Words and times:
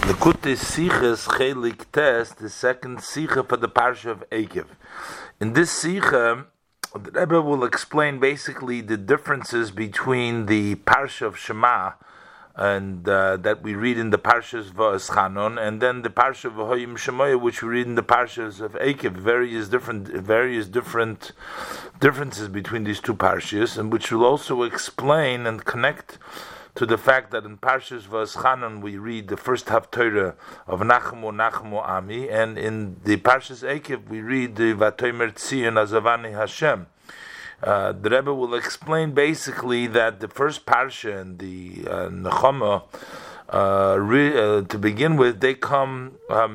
Lekute 0.00 0.56
Siches 0.56 1.28
Chelik 1.28 1.84
Test, 1.92 2.38
the 2.38 2.48
second 2.48 2.98
Sicha 2.98 3.46
for 3.46 3.56
the 3.56 3.68
Parsha 3.68 4.06
of 4.06 4.28
Ekev. 4.30 4.66
In 5.38 5.52
this 5.52 5.84
Sicha, 5.84 6.46
the 6.94 7.10
Rebbe 7.12 7.40
will 7.40 7.62
explain 7.62 8.18
basically 8.18 8.80
the 8.80 8.96
differences 8.96 9.70
between 9.70 10.46
the 10.46 10.76
Parsha 10.76 11.26
of 11.26 11.38
Shema 11.38 11.92
and 12.56 13.08
uh, 13.08 13.36
that 13.36 13.62
we 13.62 13.74
read 13.74 13.96
in 13.98 14.10
the 14.10 14.18
Parshas 14.18 14.70
Va'eschanon, 14.72 15.60
and 15.60 15.80
then 15.80 16.02
the 16.02 16.10
Parsha 16.10 16.46
of 16.46 16.54
Vahoyim 16.54 16.94
Shemoya, 16.94 17.40
which 17.40 17.62
we 17.62 17.68
read 17.68 17.86
in 17.86 17.94
the 17.94 18.02
Parshas 18.02 18.60
of 18.60 18.72
Ekev. 18.72 19.12
Various 19.12 19.68
different, 19.68 20.08
various 20.08 20.66
different 20.66 21.32
differences 22.00 22.48
between 22.48 22.84
these 22.84 23.00
two 23.00 23.14
Parshas, 23.14 23.78
and 23.78 23.92
which 23.92 24.10
will 24.10 24.24
also 24.24 24.62
explain 24.64 25.46
and 25.46 25.64
connect 25.64 26.18
to 26.74 26.86
the 26.86 26.96
fact 26.96 27.30
that 27.32 27.44
in 27.44 27.58
Parshas 27.58 28.02
Va'eschanon 28.02 28.80
we 28.80 28.96
read 28.96 29.28
the 29.28 29.36
first 29.36 29.66
Haftorah 29.66 30.34
of 30.66 30.80
Nachmu 30.80 31.30
Nachmu 31.32 31.86
Ami, 31.86 32.28
and 32.28 32.56
in 32.56 32.96
the 33.04 33.16
Parshas 33.18 33.62
Ekev 33.62 34.08
we 34.08 34.20
read 34.20 34.56
the 34.56 34.72
Vatomer 34.74 35.32
Tzion 35.32 35.74
Azavani 35.74 36.32
Hashem. 36.32 36.86
Uh, 37.62 37.92
the 37.92 38.10
Rebbe 38.10 38.34
will 38.34 38.54
explain 38.54 39.12
basically 39.12 39.86
that 39.86 40.18
the 40.18 40.26
first 40.26 40.66
parsha 40.66 41.20
and 41.20 41.38
the 41.38 41.84
uh, 41.88 42.08
Nechama, 42.08 42.82
uh, 43.50 43.96
re, 44.00 44.36
uh, 44.36 44.62
to 44.62 44.78
begin 44.78 45.16
with, 45.16 45.40
they 45.40 45.54
come 45.54 46.16
uh, 46.28 46.48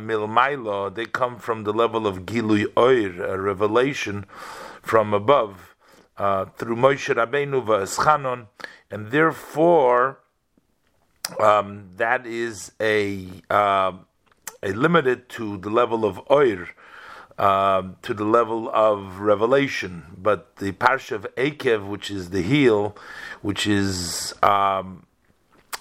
they 0.89 1.05
come 1.05 1.37
from 1.37 1.63
the 1.63 1.71
level 1.71 2.05
of 2.05 2.25
Gilui 2.25 2.65
Oir, 2.75 3.23
a 3.23 3.39
revelation 3.39 4.25
from 4.81 5.13
above, 5.13 5.76
uh, 6.17 6.45
through 6.57 6.75
Moshe 6.75 7.13
Rabbeinu 7.13 7.65
Va'eschanon, 7.65 8.47
and 8.89 9.11
therefore 9.11 10.19
um, 11.39 11.89
that 11.97 12.25
is 12.25 12.71
a 12.79 13.27
uh, 13.49 13.93
a 14.63 14.71
limited 14.73 15.29
to 15.29 15.57
the 15.57 15.69
level 15.69 16.05
of 16.05 16.19
oir, 16.29 16.69
um, 17.37 17.97
to 18.01 18.13
the 18.13 18.23
level 18.25 18.69
of 18.73 19.19
revelation. 19.19 20.03
But 20.17 20.55
the 20.57 20.71
parsha 20.71 21.11
of 21.11 21.27
Akev, 21.35 21.87
which 21.87 22.09
is 22.09 22.31
the 22.31 22.41
heel, 22.41 22.95
which 23.41 23.67
is 23.67 24.33
um, 24.41 25.05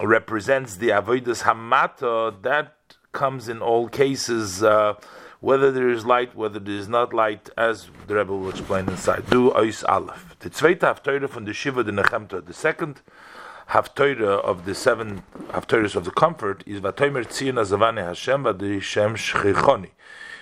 represents 0.01 0.77
the 0.77 0.89
avodas 0.91 1.43
hamata, 1.43 2.43
that 2.43 2.75
comes 3.13 3.49
in 3.49 3.63
all 3.63 3.89
cases. 3.89 4.63
Uh, 4.63 4.95
whether 5.41 5.71
there 5.71 5.89
is 5.89 6.05
light, 6.05 6.35
whether 6.35 6.59
there 6.59 6.75
is 6.75 6.89
not 6.89 7.13
light, 7.13 7.51
as 7.57 7.89
the 8.07 8.15
Rebbe 8.15 8.33
will 8.33 8.51
explain 8.51 8.89
inside. 8.89 9.29
Do 9.31 9.51
Ois 9.51 9.85
Aleph. 9.89 10.37
The 10.41 10.51
zweite 10.51 10.81
Haftorah 10.81 11.29
from 11.29 11.45
the 11.45 11.53
Shiva 11.53 11.85
de 11.85 11.93
Nechemta. 11.93 12.45
The 12.45 12.53
second 12.53 13.03
Haftorah 13.71 14.43
of 14.45 14.65
the 14.65 14.75
seven 14.75 15.23
Haftorahs 15.49 15.97
of 15.97 16.05
the 16.05 16.11
comfort 16.11 16.63
is 16.67 16.81
Vatomer 16.81 17.25
Tzion 17.25 17.55
Azavane 17.55 18.05
Hashem 18.05 18.45
Vadishem 18.45 19.17
Shchichoni. 19.17 19.91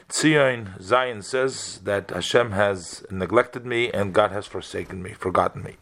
Tzion 0.09 0.81
Zion 0.83 1.23
says 1.23 1.81
that 1.85 2.11
Hashem 2.11 2.53
has 2.53 3.05
neglected 3.11 3.65
me 3.65 3.91
and 3.91 4.13
God 4.13 4.33
has 4.33 4.47
forsaken 4.47 5.03
me, 5.03 5.13
forgotten 5.13 5.63
me. 5.63 5.77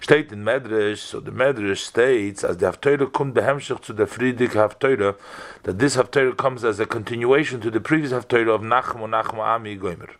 Steht 0.00 0.32
in 0.32 0.42
Medrash, 0.44 0.98
so 0.98 1.20
the 1.20 1.30
Medrash 1.30 1.78
states, 1.78 2.42
as 2.42 2.56
the 2.56 2.66
Haftorah 2.66 3.10
kommt 3.10 3.34
behemshich 3.34 3.80
to 3.82 3.92
the 3.92 4.06
Friedrich 4.06 4.52
Haftorah, 4.52 5.16
that 5.62 5.78
this 5.78 5.96
Haftorah 5.96 6.36
comes 6.36 6.64
as 6.64 6.80
a 6.80 6.86
continuation 6.86 7.60
to 7.60 7.70
the 7.70 7.80
previous 7.80 8.12
Haftorah 8.12 8.56
of 8.56 8.62
Nachmu 8.62 9.08
Nachmu 9.08 9.38
Ami 9.38 9.78
Goimer. 9.78 10.10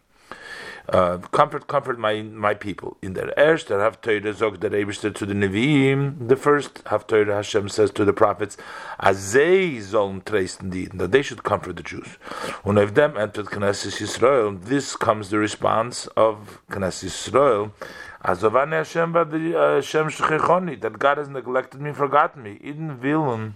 Uh, 0.90 1.18
comfort, 1.32 1.66
comfort 1.66 1.98
my 1.98 2.22
my 2.22 2.54
people. 2.54 2.96
In 3.02 3.12
der 3.12 3.34
erster 3.36 3.78
Haftorah 3.78 4.32
zog 4.32 4.60
der 4.60 4.70
Eberster 4.70 5.14
to 5.14 5.26
the 5.26 5.34
Nevi'im. 5.34 6.28
The 6.28 6.36
first 6.36 6.82
Haftorah 6.84 7.36
Hashem 7.36 7.68
says 7.68 7.90
to 7.90 8.06
the 8.06 8.14
prophets, 8.14 8.56
Azei 8.98 9.82
treisten 10.24 10.70
die, 10.70 10.88
that 10.96 11.12
they 11.12 11.20
should 11.20 11.44
comfort 11.44 11.76
the 11.76 11.82
Jews. 11.82 12.08
When 12.62 12.78
if 12.78 12.94
them 12.94 13.18
entered 13.18 13.46
Knesset 13.46 14.00
Yisrael, 14.00 14.64
this 14.64 14.96
comes 14.96 15.28
the 15.28 15.38
response 15.38 16.06
of 16.16 16.62
Knesset 16.70 17.10
Yisrael. 17.10 17.72
Azovane 18.24 18.72
Hashem 18.72 19.12
Hashem 19.12 20.06
Shechechoni, 20.08 20.80
that 20.80 20.98
God 20.98 21.18
has 21.18 21.28
neglected 21.28 21.82
me, 21.82 21.92
forgotten 21.92 22.42
me. 22.42 22.58
In 22.62 22.96
Vilun, 22.96 23.52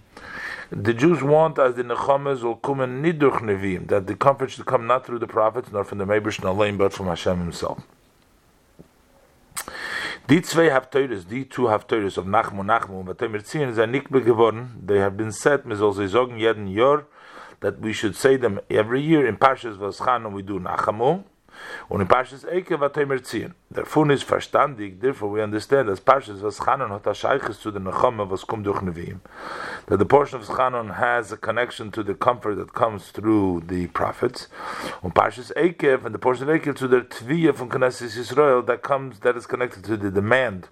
the 0.75 0.93
Jews 0.93 1.21
want, 1.21 1.59
as 1.59 1.75
the 1.75 1.83
Nechomes 1.83 2.41
will 2.41 2.55
come 2.55 2.81
in 2.81 3.01
Niduch 3.01 3.87
that 3.87 4.07
the 4.07 4.15
comfort 4.15 4.51
should 4.51 4.65
come 4.65 4.87
not 4.87 5.05
through 5.05 5.19
the 5.19 5.27
prophets, 5.27 5.71
nor 5.71 5.83
from 5.83 5.99
the 5.99 6.05
Meibers 6.05 6.39
Nalaim, 6.39 6.77
but 6.77 6.93
from 6.93 7.07
Hashem 7.07 7.37
Himself. 7.37 7.83
Die 10.27 10.41
zwei 10.41 10.69
Hafteures, 10.71 11.27
die 11.27 11.43
two 11.43 11.67
Hafteures 11.67 12.17
of 12.17 12.25
Nachmu 12.25 12.63
Nachmu 12.63 13.01
und 13.01 13.07
Vatemer 13.07 13.43
Tzion, 13.43 13.73
sind 13.73 13.91
nicht 13.91 14.09
geworden. 14.09 14.81
They 14.85 14.99
have 14.99 15.17
been 15.17 15.31
said, 15.31 15.65
man 15.65 15.77
soll 15.77 15.93
sie 15.93 16.07
sagen 16.07 16.37
jeden 16.37 16.67
Jahr, 16.67 17.03
that 17.59 17.81
we 17.81 17.93
should 17.93 18.15
say 18.15 18.37
them 18.37 18.59
every 18.69 19.01
year. 19.01 19.27
In 19.27 19.37
Parshas 19.37 19.77
Vaschanu 19.77 20.31
we 20.33 20.41
do 20.41 20.59
Nachamu, 20.59 21.23
und 21.89 22.01
in 22.01 22.07
Parshas 22.07 22.45
Eke 22.45 22.79
Vatemer 22.79 23.21
Tzion. 23.21 23.53
Der 23.69 23.85
Fun 23.85 24.09
ist 24.09 24.23
verstandig, 24.23 24.99
therefore 24.99 25.33
we 25.33 25.43
understand, 25.43 25.89
as 25.89 25.99
Parshas 25.99 26.41
Vaschanu 26.41 26.89
hat 26.89 27.07
a 27.07 27.13
Scheiches 27.13 27.59
zu 27.59 27.71
den 27.71 27.83
Nechama, 27.83 28.29
was 28.29 28.45
kommt 28.45 28.65
durch 28.65 28.81
Neviim. 28.81 29.19
That 29.87 29.99
the 29.99 30.05
portion 30.05 30.39
of 30.39 30.47
Schanon 30.47 30.97
has 30.99 31.31
a 31.31 31.37
connection 31.37 31.91
to 31.91 32.03
the 32.03 32.13
comfort 32.13 32.55
that 32.55 32.73
comes 32.73 33.11
through 33.11 33.63
the 33.67 33.87
prophets. 33.87 34.47
Und 35.01 35.13
Parshas 35.13 35.51
Ekev, 35.55 36.05
and 36.05 36.13
the 36.13 36.19
portion 36.19 36.49
of 36.49 36.55
Ekev 36.55 36.75
to 36.75 36.87
the 36.87 37.01
Tviyah 37.01 37.55
from 37.55 37.69
Knesset 37.69 38.17
Yisrael 38.17 38.65
that 38.65 38.81
comes, 38.81 39.19
that 39.19 39.35
is 39.35 39.45
connected 39.45 39.83
to 39.83 39.97
the 39.97 40.11
demand 40.11 40.69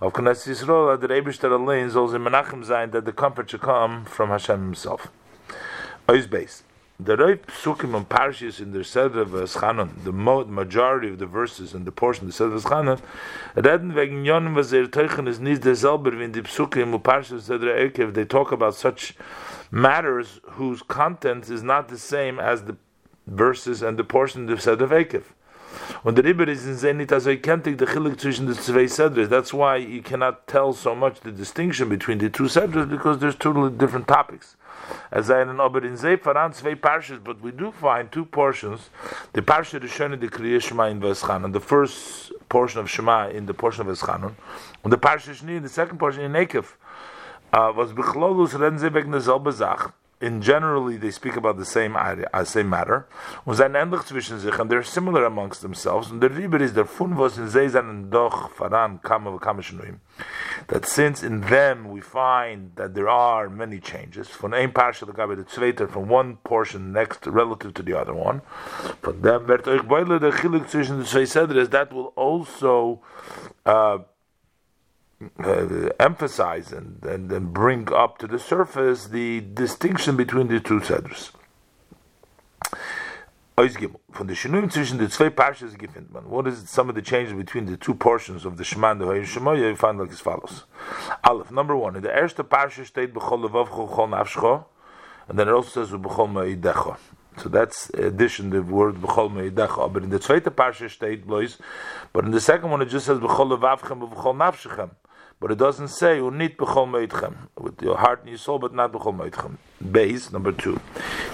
of 0.00 0.12
Knesset 0.12 0.48
Yisrael, 0.48 0.98
that 0.98 1.06
the 1.06 1.14
Ebershter 1.14 1.50
Allein 1.52 1.90
soll 1.90 2.14
in 2.14 2.22
Menachem 2.22 2.64
sein, 2.64 2.90
that 2.90 3.04
the 3.04 3.12
comfort 3.12 3.50
should 3.50 3.60
come 3.60 4.04
from 4.04 4.30
Hashem 4.30 4.60
himself. 4.60 5.08
Ois 6.08 6.28
base. 6.28 6.62
The 7.02 7.16
Roi 7.16 7.36
Psukim 7.36 7.96
and 7.96 8.06
Parshas 8.06 8.60
in 8.60 8.72
the 8.72 8.84
Seder 8.84 9.22
of 9.22 9.30
Eschanon, 9.30 10.04
the 10.04 10.12
majority 10.12 11.08
of 11.08 11.18
the 11.18 11.24
verses 11.24 11.72
and 11.72 11.86
the 11.86 11.92
portion 11.92 12.24
of 12.24 12.28
the 12.28 12.32
Seder 12.34 12.56
of 12.56 12.62
Eschanon, 12.62 13.00
reden 13.56 13.94
wegen 13.94 14.22
Yonim 14.26 14.54
was 14.54 14.70
er 14.74 14.86
teuchen 14.86 15.26
is 15.26 15.40
nicht 15.40 15.62
derselbe 15.62 16.12
wie 16.12 16.24
in 16.24 16.32
the 16.32 16.42
Psukim 16.42 16.92
and 16.92 17.02
Parshas 17.02 17.42
Seder 17.42 17.74
Ekev, 17.74 18.12
they 18.12 18.26
talk 18.26 18.52
about 18.52 18.74
such 18.74 19.14
matters 19.70 20.40
whose 20.42 20.82
content 20.82 21.48
is 21.48 21.62
not 21.62 21.88
the 21.88 21.96
same 21.96 22.38
as 22.38 22.64
the 22.64 22.76
verses 23.26 23.80
and 23.80 23.98
the 23.98 24.04
portion 24.04 24.42
of 24.50 24.56
the 24.56 24.60
Seder 24.60 24.84
of 24.84 24.90
Ekev. 24.90 25.22
Und 26.04 26.18
der 26.18 26.26
Iber 26.26 26.48
ist 26.48 26.66
in 26.66 26.76
Zenit, 26.76 27.14
also 27.14 27.30
ich 27.30 27.40
kennt 27.40 27.64
the 27.64 27.86
Chilik 27.86 28.20
zwischen 28.20 28.46
the 28.46 28.60
zwei 28.60 28.86
Sedres. 28.86 29.30
That's 29.30 29.54
why 29.54 29.76
you 29.76 30.02
cannot 30.02 30.46
tell 30.46 30.74
so 30.74 30.94
much 30.94 31.20
the 31.20 31.32
distinction 31.32 31.88
between 31.88 32.18
the 32.18 32.28
two 32.28 32.48
Sedres, 32.48 32.86
because 32.86 33.20
there's 33.20 33.36
totally 33.36 33.70
different 33.70 34.06
topics. 34.06 34.56
As 35.10 35.30
I 35.30 35.44
know, 35.44 35.68
but 35.68 35.84
in 35.84 35.96
Zay 35.96 36.16
Faran 36.16 36.54
zwei 36.54 36.74
Parshas, 36.74 37.22
but 37.22 37.40
we 37.40 37.50
do 37.50 37.72
find 37.72 38.10
two 38.10 38.24
portions. 38.24 38.90
The 39.32 39.42
Parsha 39.42 39.80
Rishon 39.80 40.18
the 40.18 40.28
Kriya 40.28 40.62
Shema 40.62 40.84
in 40.84 41.00
Veschanon, 41.00 41.52
the 41.52 41.60
first 41.60 42.32
portion 42.48 42.80
of 42.80 42.90
Shema 42.90 43.28
in 43.28 43.46
the 43.46 43.54
portion 43.54 43.86
of 43.86 43.96
Veschanon, 43.96 44.34
and 44.84 44.92
the 44.92 44.98
Parsha 44.98 45.34
Shni 45.34 45.56
in 45.56 45.62
the 45.62 45.68
second 45.68 45.98
portion 45.98 46.22
in 46.22 46.32
Nekev. 46.32 46.66
Uh, 47.52 47.72
was 47.74 47.92
Bechlolus 47.92 48.54
wegen 48.54 49.10
derselbe 49.10 49.52
Sach. 49.52 49.92
In 50.22 50.42
generally, 50.42 50.98
they 50.98 51.10
speak 51.10 51.36
about 51.36 51.56
the 51.56 51.64
same 51.64 51.96
uh, 51.96 52.44
same 52.44 52.68
matter. 52.68 53.06
Und 53.46 53.54
sein 53.54 53.74
ähnlich 53.74 54.02
zwischen 54.02 54.38
sich, 54.38 54.58
and 54.60 54.70
they're 54.70 54.82
similar 54.82 55.24
amongst 55.24 55.62
themselves. 55.62 56.10
Und 56.10 56.20
der 56.20 56.36
Rieber 56.36 56.60
ist 56.60 56.76
der 56.76 56.84
Fun, 56.84 57.16
was 57.16 57.38
in 57.38 57.48
Zeisan 57.48 57.88
und 57.88 58.10
Doch, 58.10 58.50
Faran, 58.50 59.00
Kama, 59.00 59.30
Kamashnuim. 59.38 60.00
That 60.68 60.84
since 60.84 61.22
in 61.22 61.40
them 61.40 61.90
we 61.90 62.02
find 62.02 62.76
that 62.76 62.94
there 62.94 63.08
are 63.08 63.48
many 63.48 63.80
changes, 63.80 64.28
von 64.28 64.52
ein 64.52 64.72
Parsha, 64.72 65.06
the 65.06 65.12
Gabi, 65.12 65.36
the 65.36 65.44
Zweiter, 65.44 65.88
from 65.88 66.10
one 66.10 66.36
portion 66.44 66.92
next 66.92 67.26
relative 67.26 67.72
to 67.72 67.82
the 67.82 67.94
other 67.94 68.14
one. 68.14 68.42
Von 69.02 69.22
dem 69.22 69.48
wird 69.48 69.66
euch 69.68 69.82
beide 69.88 70.20
der 70.20 70.32
Chilik 70.32 70.68
zwischen 70.68 70.98
den 70.98 71.06
zwei 71.06 71.24
Sedres, 71.24 71.70
that 71.70 71.92
will 71.92 72.12
also 72.14 73.00
uh, 73.64 74.00
uh, 75.44 75.90
emphasize 75.98 76.72
and, 76.72 77.04
and, 77.04 77.30
and 77.30 77.52
bring 77.52 77.92
up 77.92 78.18
to 78.18 78.26
the 78.26 78.38
surface 78.38 79.06
the 79.06 79.40
distinction 79.40 80.16
between 80.16 80.48
the 80.48 80.60
two 80.60 80.80
seders. 80.80 81.30
Von 83.56 84.26
the 84.26 84.32
Shinuim 84.32 84.72
zwischen 84.72 84.96
the 84.96 85.08
zwei 85.08 85.28
Parshas 85.28 85.76
gefindt. 85.76 86.10
What 86.24 86.46
is 86.46 86.66
some 86.70 86.88
of 86.88 86.94
the 86.94 87.02
changes 87.02 87.34
between 87.34 87.66
the 87.66 87.76
two 87.76 87.94
portions 87.94 88.46
of 88.46 88.56
the 88.56 88.64
Shema 88.64 88.92
and 88.92 89.00
the 89.02 89.24
Shema? 89.24 89.52
You 89.52 89.76
find 89.76 89.98
like 89.98 90.10
as 90.10 90.20
follows. 90.20 90.64
Aleph, 91.24 91.50
number 91.50 91.76
one, 91.76 91.94
in 91.94 92.02
the 92.02 92.08
erste 92.08 92.42
Parsha 92.42 92.90
steht 92.90 93.12
B'chol 93.12 93.46
Levavcho 93.46 93.90
Chol 93.94 94.08
Nafshcho, 94.08 94.64
and 95.28 95.38
then 95.38 95.46
it 95.46 95.52
also 95.52 95.84
says 95.84 95.94
B'chol 95.94 96.32
Ma'idecho. 96.32 96.96
So 97.36 97.48
that's 97.48 97.90
addition 97.90 98.50
the 98.50 98.62
word 98.62 98.96
b'chol 98.96 99.30
meidecha. 99.30 99.92
But 99.92 100.02
in 100.02 100.10
the 100.10 100.18
zweite 100.18 100.50
parsha 100.50 100.90
state 100.90 101.26
blois, 101.26 101.56
but 102.12 102.24
in 102.24 102.32
the 102.32 102.40
second 102.40 102.70
one 102.70 102.82
it 102.82 102.86
just 102.86 103.06
says 103.06 103.18
b'chol 103.18 103.56
levavchem 103.56 104.10
b'chol 104.10 104.34
nafshechem. 104.36 104.90
But 105.40 105.50
it 105.50 105.56
doesn't 105.56 105.88
say 105.88 106.16
you 106.16 106.26
unit 106.26 106.58
bechol 106.58 106.86
with 107.58 107.80
your 107.80 107.96
heart 107.96 108.20
and 108.20 108.28
your 108.28 108.38
soul, 108.38 108.58
but 108.58 108.74
not 108.74 108.92
bechol 108.92 109.16
meitchem. 109.16 109.56
Base 109.90 110.30
number 110.30 110.52
two. 110.52 110.78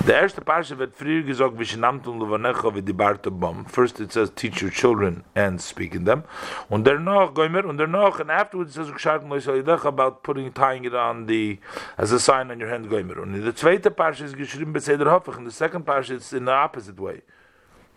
The 0.04 0.14
erste 0.14 0.40
parsha 0.40 0.78
wird 0.78 0.94
früher 0.96 1.24
gesagt, 1.24 1.56
v'shenamt 1.56 2.04
levanecha 2.04 2.72
v'dibarte 2.72 3.30
bom. 3.30 3.64
First 3.64 3.98
it 3.98 4.12
says, 4.12 4.30
teach 4.36 4.62
your 4.62 4.70
children 4.70 5.24
and 5.34 5.60
speak 5.60 5.96
in 5.96 6.04
them. 6.04 6.22
Und 6.70 6.86
danach, 6.86 7.34
goimer, 7.34 7.64
und 7.64 7.78
danach, 7.78 8.20
and 8.20 8.30
afterwards 8.30 8.76
it 8.76 8.84
says, 8.84 8.94
gsharten 8.94 9.28
loisalidecha 9.28 9.86
about 9.86 10.22
putting, 10.22 10.52
tying 10.52 10.84
it 10.84 10.94
on 10.94 11.26
the, 11.26 11.58
as 11.98 12.12
a 12.12 12.20
sign 12.20 12.52
on 12.52 12.60
your 12.60 12.68
hand, 12.68 12.88
goimer. 12.88 13.20
In 13.24 13.44
the 13.44 13.52
zweite 13.52 13.90
parsha 13.90 14.22
is 14.22 14.34
geschrieben, 14.34 14.72
beseder 14.72 15.06
hofach. 15.06 15.36
In 15.36 15.44
the 15.44 15.50
second 15.50 15.84
parsha 15.84 16.10
it's 16.10 16.32
in 16.32 16.44
the 16.44 16.52
opposite 16.52 17.00
way. 17.00 17.22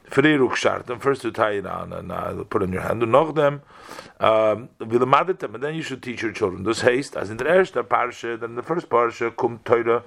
First 0.09 1.21
to 1.21 1.31
tie 1.31 1.51
it 1.51 1.67
on 1.67 1.93
and 1.93 2.11
uh, 2.11 2.43
put 2.45 2.63
on 2.63 2.73
your 2.73 2.81
hand. 2.81 3.03
And 3.03 3.11
noch 3.11 3.35
them, 3.35 3.61
um, 4.19 4.69
and 4.79 5.63
then 5.63 5.75
you 5.75 5.83
should 5.83 6.01
teach 6.01 6.23
your 6.23 6.31
children. 6.31 6.63
This 6.63 6.81
haste, 6.81 7.15
as 7.15 7.29
in 7.29 7.37
the 7.37 7.43
erste 7.45 7.75
parsha, 7.87 8.39
then 8.39 8.55
the 8.55 8.63
first 8.63 8.89
parsha, 8.89 9.35
kum 9.35 9.59
Torah 9.63 10.03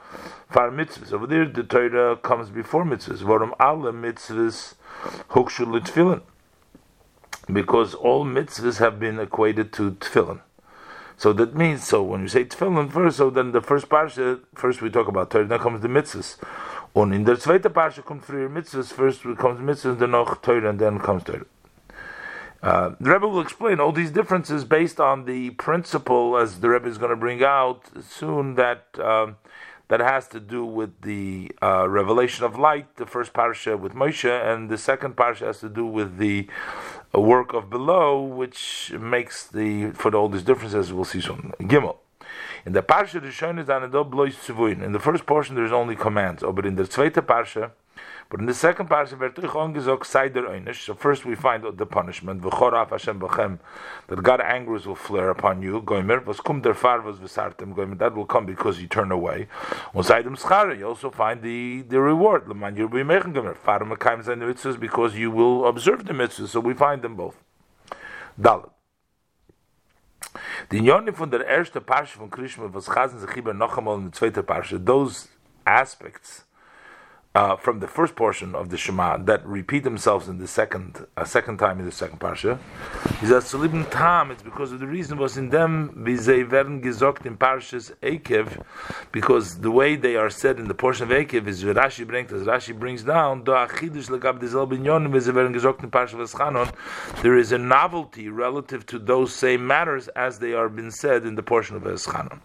far 0.50 0.70
mitzvahs. 0.70 1.12
Over 1.12 1.26
there, 1.28 1.46
the 1.46 1.62
Torah 1.62 2.16
comes 2.16 2.50
before 2.50 2.84
mitzvahs. 2.84 3.22
Varum 3.22 3.52
alle 3.60 3.92
mitzvahs 3.92 4.74
hukshu. 5.30 6.22
Because 7.52 7.94
all 7.94 8.24
mitzvahs 8.24 8.78
have 8.78 8.98
been 8.98 9.20
equated 9.20 9.72
to 9.74 9.92
tefillin. 9.92 10.40
So 11.16 11.32
that 11.34 11.54
means, 11.54 11.86
so 11.86 12.02
when 12.02 12.22
you 12.22 12.28
say 12.28 12.44
tefillin 12.44 12.90
first, 12.90 13.18
so 13.18 13.30
then 13.30 13.52
the 13.52 13.60
first 13.60 13.88
parsha, 13.88 14.40
first 14.54 14.82
we 14.82 14.90
talk 14.90 15.06
about 15.06 15.30
Torah, 15.30 15.46
then 15.46 15.60
comes 15.60 15.80
the 15.80 15.88
mitzvahs. 15.88 16.38
Und 16.94 17.12
in 17.12 17.24
der 17.24 17.38
zweite 17.38 17.70
Parche 17.70 18.02
kommt 18.02 18.24
früher 18.24 18.48
Mitzvahs, 18.48 18.92
first 18.92 19.22
comes 19.38 19.60
Mitzvahs, 19.60 19.98
then 19.98 20.10
noch 20.10 20.36
Torah, 20.42 20.68
and 20.68 20.78
then 20.78 20.98
comes 20.98 21.24
Torah. 21.24 21.46
Uh, 22.62 22.94
the 23.00 23.10
Rebbe 23.10 23.26
will 23.26 23.40
explain 23.40 23.80
all 23.80 23.92
these 23.92 24.10
differences 24.10 24.64
based 24.64 25.00
on 25.00 25.24
the 25.24 25.50
principle, 25.50 26.36
as 26.36 26.60
the 26.60 26.68
Rebbe 26.68 26.86
is 26.86 26.96
going 26.98 27.10
to 27.10 27.16
bring 27.16 27.42
out 27.42 27.90
soon, 28.08 28.54
that 28.54 28.86
um, 29.00 29.36
that 29.88 30.00
has 30.00 30.28
to 30.28 30.38
do 30.38 30.64
with 30.64 31.02
the 31.02 31.50
uh, 31.60 31.88
revelation 31.88 32.44
of 32.44 32.56
light. 32.58 32.96
The 32.96 33.06
first 33.06 33.32
parsha 33.32 33.78
with 33.78 33.94
Moshe, 33.94 34.30
and 34.30 34.70
the 34.70 34.78
second 34.78 35.16
parsha 35.16 35.46
has 35.46 35.60
to 35.60 35.68
do 35.68 35.84
with 35.84 36.18
the 36.18 36.46
uh, 37.14 37.20
work 37.20 37.52
of 37.52 37.68
below, 37.68 38.22
which 38.22 38.92
makes 38.98 39.46
the 39.46 39.90
for 39.90 40.14
all 40.14 40.28
these 40.28 40.44
differences. 40.44 40.92
We'll 40.92 41.04
see 41.04 41.20
soon. 41.20 41.52
Gimel. 41.60 41.96
In 42.64 42.72
der 42.72 42.82
Parsha 42.82 43.24
is 43.24 43.68
an 43.68 43.90
blois 43.90 44.36
tzuvuin. 44.36 44.82
In 44.82 44.92
the 44.92 45.00
first 45.00 45.26
portion 45.26 45.56
there 45.56 45.64
is 45.64 45.72
only 45.72 45.96
commands, 45.96 46.42
but 46.42 46.64
in 46.64 46.76
the 46.76 46.84
zweite 46.84 47.20
Parsha, 47.20 47.72
but 48.30 48.38
in 48.40 48.46
the 48.46 48.54
second 48.54 48.88
Parsha. 48.88 49.16
So 50.74 50.94
first 50.94 51.24
we 51.24 51.34
find 51.34 51.64
the 51.76 51.86
punishment, 51.86 52.42
that 52.42 54.22
God 54.22 54.40
angers 54.40 54.86
will 54.86 54.94
flare 54.94 55.30
upon 55.30 55.60
you, 55.60 55.80
was 56.24 56.38
far 56.76 57.00
was 57.00 57.18
that 57.18 58.12
will 58.14 58.26
come 58.26 58.46
because 58.46 58.80
you 58.80 58.86
turn 58.86 59.10
away. 59.10 59.48
You 59.94 60.86
also 60.86 61.10
find 61.10 61.42
the, 61.42 61.82
the 61.82 62.00
reward, 62.00 62.44
you'll 62.76 62.88
be 62.88 63.02
making 63.02 63.34
because 64.80 65.16
you 65.16 65.30
will 65.30 65.66
observe 65.66 66.04
the 66.04 66.12
mitzvahs, 66.12 66.48
so 66.48 66.60
we 66.60 66.74
find 66.74 67.02
them 67.02 67.16
both. 67.16 67.36
Dalet. 68.40 68.71
Die 70.72 70.80
Unionen 70.80 71.14
von 71.14 71.30
der 71.30 71.46
erste 71.46 71.82
Parsche 71.82 72.16
von 72.16 72.30
Krishma, 72.30 72.64
was 72.72 72.86
chasen 72.86 73.18
sich 73.18 73.30
hier 73.30 73.52
noch 73.52 73.76
einmal 73.76 73.98
in 73.98 74.04
der 74.04 74.12
zweite 74.12 74.42
Parsche, 74.42 74.82
those 74.82 75.28
aspects 75.66 76.46
uh, 77.34 77.56
from 77.56 77.80
the 77.80 77.88
first 77.88 78.14
portion 78.14 78.54
of 78.54 78.68
the 78.68 78.76
Shema 78.76 79.16
that 79.16 79.44
repeat 79.46 79.84
themselves 79.84 80.28
in 80.28 80.38
the 80.38 80.46
second 80.46 81.06
a 81.16 81.24
second 81.24 81.58
time 81.58 81.78
in 81.78 81.86
the 81.86 81.92
second 81.92 82.20
parsha. 82.20 82.58
He 83.20 83.26
says 83.26 83.54
live 83.54 83.90
tam. 83.90 84.30
It's 84.30 84.42
because 84.42 84.72
of 84.72 84.80
the 84.80 84.86
reason 84.86 85.18
was 85.18 85.38
in 85.38 85.48
them 85.48 85.92
sie 86.18 86.44
werden 86.44 86.82
gesagt 86.82 87.24
in 87.24 87.36
parshas 87.38 87.92
Ekev, 88.02 88.62
because 89.12 89.60
the 89.60 89.70
way 89.70 89.96
they 89.96 90.16
are 90.16 90.28
said 90.28 90.58
in 90.58 90.68
the 90.68 90.74
portion 90.74 91.04
of 91.04 91.10
Ekev 91.10 91.46
is 91.46 91.64
Rashi 91.64 92.06
brings 92.06 92.32
as 92.32 92.46
Rashi 92.46 92.78
brings 92.78 93.02
down 93.02 93.44
do 93.44 93.52
achidush 93.52 94.10
legab 94.10 94.38
dizel 94.38 94.68
binyon 94.68 95.20
sie 95.22 95.32
werden 95.32 95.54
in 95.54 95.90
parshas 95.90 96.18
Veschanon. 96.18 96.70
There 97.22 97.38
is 97.38 97.52
a 97.52 97.58
novelty 97.58 98.28
relative 98.28 98.84
to 98.86 98.98
those 98.98 99.34
same 99.34 99.66
matters 99.66 100.08
as 100.08 100.38
they 100.38 100.52
are 100.52 100.68
been 100.68 100.90
said 100.90 101.24
in 101.24 101.36
the 101.36 101.42
portion 101.42 101.76
of 101.76 101.82
Veschanon. 101.82 102.40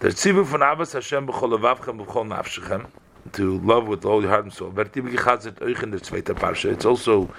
Der 0.00 0.10
Tzivu 0.10 0.44
von 0.44 0.62
Abbas 0.62 0.92
Hashem 0.94 1.28
b'chol 1.28 1.58
levavchem 1.58 2.04
b'chol 2.04 2.26
nafshechem 2.26 2.86
to 3.32 3.58
love 3.60 3.86
with 3.86 4.04
all 4.04 4.20
your 4.20 4.30
heart 4.30 4.44
and 4.44 4.52
soul. 4.52 4.72
It's 4.76 6.84
also 6.84 7.34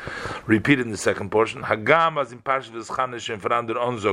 repeated 0.46 0.86
in 0.86 0.92
the 0.92 0.98
second 0.98 1.32
portion. 1.32 1.62
Hagam 1.62 2.20
as 2.20 2.32
and 2.32 2.44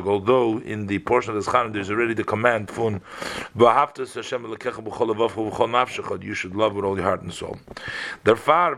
although 0.06 0.59
in 0.59 0.87
the 0.87 0.99
portion 1.00 1.37
of 1.37 1.44
V'Schanish 1.44 1.73
there's 1.73 1.91
already 1.91 2.15
the 2.15 2.25
command 2.25 2.69
you 6.23 6.35
should 6.35 6.56
love 6.56 6.75
with 6.75 6.85
all 6.85 6.97
your 6.97 7.05
heart 7.05 7.23
and 7.23 7.32
soul. 7.32 7.59
Therefore, 8.25 8.76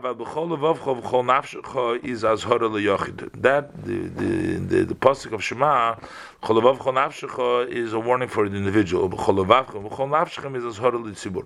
is 2.03 2.23
as. 2.23 2.43
That, 2.43 3.71
the, 3.83 4.09
the, 4.09 4.57
the, 4.57 4.83
the 4.85 4.95
Pasuk 4.95 5.33
of 5.33 5.43
Shema, 5.43 5.95
Chol 6.41 6.59
Nafshecha 6.59 7.69
is 7.69 7.93
a 7.93 7.99
warning 7.99 8.27
for 8.27 8.49
the 8.49 8.57
individual. 8.57 9.07
B'Chol 9.07 9.45
Avavcha 9.45 9.73
B'Chol 9.73 10.09
Nafshecha 10.09 10.55
is 10.55 10.65
as 10.65 10.77
Hora 10.77 10.97
L'Tzibur. 10.97 11.45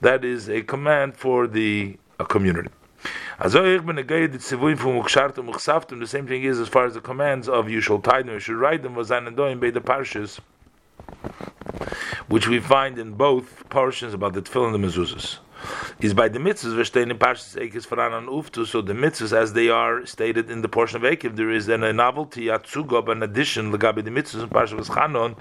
That 0.00 0.24
is 0.24 0.50
a 0.50 0.62
command 0.62 1.16
for 1.16 1.46
the 1.46 1.96
community. 2.28 2.70
The 3.38 3.50
same 6.06 6.26
thing 6.26 6.42
is 6.42 6.58
as 6.58 6.68
far 6.68 6.84
as 6.84 6.94
the 6.94 7.00
commands 7.00 7.48
of 7.48 7.70
you 7.70 7.80
shall 7.80 8.00
tie 8.00 8.22
them, 8.22 8.34
you 8.34 8.40
should 8.40 8.56
write 8.56 8.82
them 8.82 8.94
the 8.94 9.02
parshas 9.04 10.40
which 12.26 12.48
we 12.48 12.58
find 12.58 12.98
in 12.98 13.12
both 13.12 13.68
portions 13.68 14.14
about 14.14 14.32
the 14.32 14.42
tefillin 14.42 14.74
and 14.74 14.82
the 14.82 14.88
mezuzahs 14.88 15.38
is 16.00 16.14
by 16.14 16.28
the 16.28 16.38
mitzvahs 16.38 16.74
verstehen 16.74 17.10
in 17.10 17.18
Parshas 17.18 17.56
Ekev 17.56 17.86
Faran 17.86 18.16
and 18.18 18.28
Uftu. 18.28 18.66
So 18.66 18.80
the 18.80 18.92
mitzvahs, 18.92 19.32
as 19.32 19.52
they 19.52 19.68
are 19.68 20.04
stated 20.06 20.50
in 20.50 20.62
the 20.62 20.68
portion 20.68 21.04
of 21.04 21.10
Ekev, 21.10 21.36
there 21.36 21.50
is 21.50 21.66
then 21.66 21.82
a 21.82 21.92
novelty, 21.92 22.48
a 22.48 22.58
tzugob, 22.58 23.10
an 23.10 23.22
addition, 23.22 23.72
legabi 23.72 24.04
the 24.04 24.10
mitzvahs 24.10 24.42
in 24.42 24.48
Parshas 24.48 24.86
Chanon, 24.94 25.36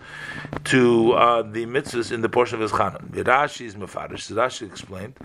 to 0.65 1.13
uh, 1.13 1.41
the 1.41 1.65
mitzvahs 1.65 2.11
in 2.11 2.21
the 2.21 2.29
portion 2.29 2.61
of 2.61 2.71
Chanon. 2.71 3.09
Rashi 3.11 3.65
is 3.65 3.75
mefarish. 3.75 4.31
Rashi 4.31 4.65
explained, 4.65 5.15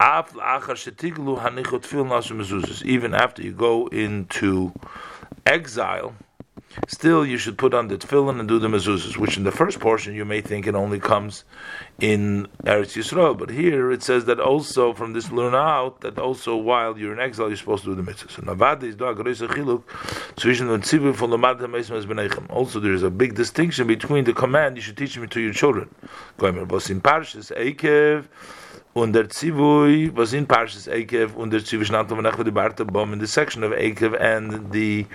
af 0.00 0.32
la'achar 0.32 0.76
shetiglu 0.76 1.40
hanichot 1.40 1.84
fil 1.84 2.04
nasu 2.04 2.36
mezuzas. 2.36 2.84
Even 2.84 3.14
after 3.14 3.42
you 3.42 3.52
go 3.52 3.86
into 3.88 4.72
exile, 5.44 6.14
still 6.88 7.24
you 7.26 7.38
should 7.38 7.58
put 7.58 7.74
on 7.74 7.88
the 7.88 7.96
tefillin 7.96 8.38
and 8.40 8.48
do 8.48 8.58
the 8.58 8.68
mezuzahs, 8.68 9.16
which 9.16 9.36
in 9.36 9.44
the 9.44 9.52
first 9.52 9.80
portion 9.80 10.14
you 10.14 10.24
may 10.24 10.40
think 10.40 10.66
it 10.66 10.74
only 10.74 11.00
comes 11.00 11.44
in 12.00 12.46
Eretz 12.64 12.96
Yisrael, 12.96 13.36
but 13.36 13.50
here 13.50 13.90
it 13.90 14.02
says 14.02 14.24
that 14.26 14.40
also 14.40 14.92
from 14.92 15.12
this 15.12 15.30
learn 15.30 15.54
out 15.54 16.00
that 16.02 16.18
also 16.18 16.56
while 16.56 16.98
you're 16.98 17.12
in 17.12 17.20
exile 17.20 17.48
you're 17.48 17.56
supposed 17.56 17.84
to 17.84 17.94
do 17.94 18.02
the 18.02 18.10
mitzvahs. 18.10 18.36
Also 22.50 22.80
there 22.80 22.92
is 22.92 23.02
a 23.02 23.10
big 23.10 23.34
distinction 23.34 23.86
between 23.86 24.24
the 24.24 24.32
command 24.32 24.76
you 24.76 24.82
should 24.82 24.96
teach 24.96 25.14
them 25.14 25.28
to 25.28 25.40
your 25.40 25.52
children. 25.52 25.88
Parshas 28.96 29.02
und 29.02 29.12
der 29.12 29.28
Zivui 29.28 30.10
was 30.14 30.32
in 30.32 30.46
Parshas 30.46 30.88
Eikev 30.88 31.36
und 31.36 31.52
der 31.52 31.62
Zivui 31.62 31.84
shnat 31.84 32.08
vanach 32.08 32.42
the 32.42 32.50
Barte 32.50 32.84
Bom 32.84 33.12
in 33.12 33.20
the 33.20 33.26
section 33.26 33.62
of 33.62 33.72
Eikev 33.72 34.14
and 34.18 34.72
the 34.72 35.06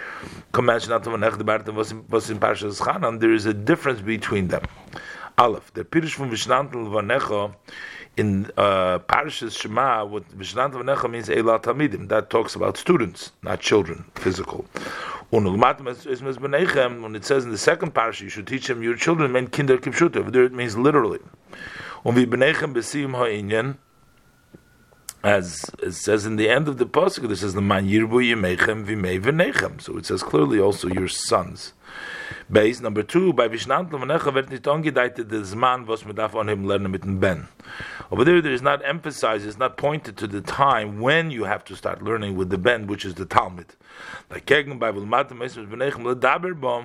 command 0.51 0.83
shnat 0.83 1.03
vanach 1.03 1.38
the 1.38 1.43
Barte 1.43 1.73
was 1.73 1.91
in, 1.91 2.03
was 2.09 2.29
in 2.29 2.39
Parshas 2.39 2.79
Chanan 2.79 3.19
there 3.19 3.33
is 3.33 3.45
a 3.47 3.53
difference 3.53 4.01
between 4.01 4.50
them. 4.50 4.61
Aleph. 5.38 5.73
The 5.73 5.83
Pirush 5.83 6.13
from 6.13 6.29
Vishnantel 6.29 6.88
Vanecha 6.91 7.55
in 8.17 8.51
uh, 8.57 9.00
Parashas 9.00 9.59
Shema, 9.59 10.05
what 10.05 10.29
Vishnantel 10.38 10.83
Vanecha 10.83 11.09
means 11.09 11.29
Eilat 11.29 11.63
Tamidim. 11.63 12.07
That 12.09 12.29
talks 12.29 12.55
about 12.55 12.77
students, 12.77 13.31
not 13.41 13.61
children, 13.61 14.05
physical. 14.15 14.65
When 15.31 15.47
it 15.47 17.25
says 17.25 17.45
in 17.45 17.51
the 17.51 17.57
second 17.57 17.93
parasha, 17.93 18.25
you 18.25 18.29
should 18.29 18.47
teach 18.47 18.67
them 18.67 18.83
your 18.83 18.97
children, 18.97 19.31
mean 19.31 19.47
kinder 19.47 19.77
kipshuta. 19.77 20.29
There 20.29 20.43
it 20.43 20.51
means 20.51 20.77
literally. 20.77 21.19
As 25.24 25.70
it 25.84 25.91
says 25.91 26.25
in 26.25 26.36
the 26.36 26.50
end 26.50 26.67
of 26.67 26.77
the 26.79 26.86
pasuk, 26.88 27.27
this 27.27 27.41
says 27.41 27.53
the 27.53 27.62
man 27.62 27.88
yirbu 27.88 28.25
yemechem 28.25 28.86
v'mei 28.86 29.22
v'nechem. 29.22 29.79
So 29.79 29.98
it 29.98 30.08
says 30.08 30.24
clearly 30.24 30.60
also 30.60 30.88
your 30.88 31.08
sons. 31.08 31.74
Base 32.51 32.81
number 32.81 33.03
two, 33.03 33.33
by 33.33 33.47
Vishnant 33.47 33.91
Lamanecha 33.91 34.33
wird 34.33 34.50
nicht 34.50 34.67
angedeutet 34.67 35.31
das 35.31 35.55
Mann, 35.55 35.88
was 35.88 36.05
man 36.05 36.15
darf 36.15 36.35
on 36.35 36.50
him 36.50 36.65
lernen 36.65 36.91
mit 36.91 37.03
dem 37.03 37.19
Ben. 37.19 37.47
Over 38.09 38.25
there, 38.25 38.41
there 38.41 38.53
is 38.53 38.61
not 38.61 38.81
emphasized, 38.83 39.45
it's 39.45 39.57
not 39.57 39.77
pointed 39.77 40.17
to 40.17 40.27
the 40.27 40.41
time 40.41 41.00
when 41.00 41.31
you 41.31 41.45
have 41.45 41.63
to 41.65 41.75
start 41.75 42.01
learning 42.01 42.35
with 42.35 42.50
the 42.50 42.57
Ben, 42.57 42.88
which 42.88 43.05
is 43.05 43.15
the 43.15 43.25
Talmud. 43.25 43.75
Like 44.29 44.45
Kegen 44.45 44.79
Bible 44.79 45.05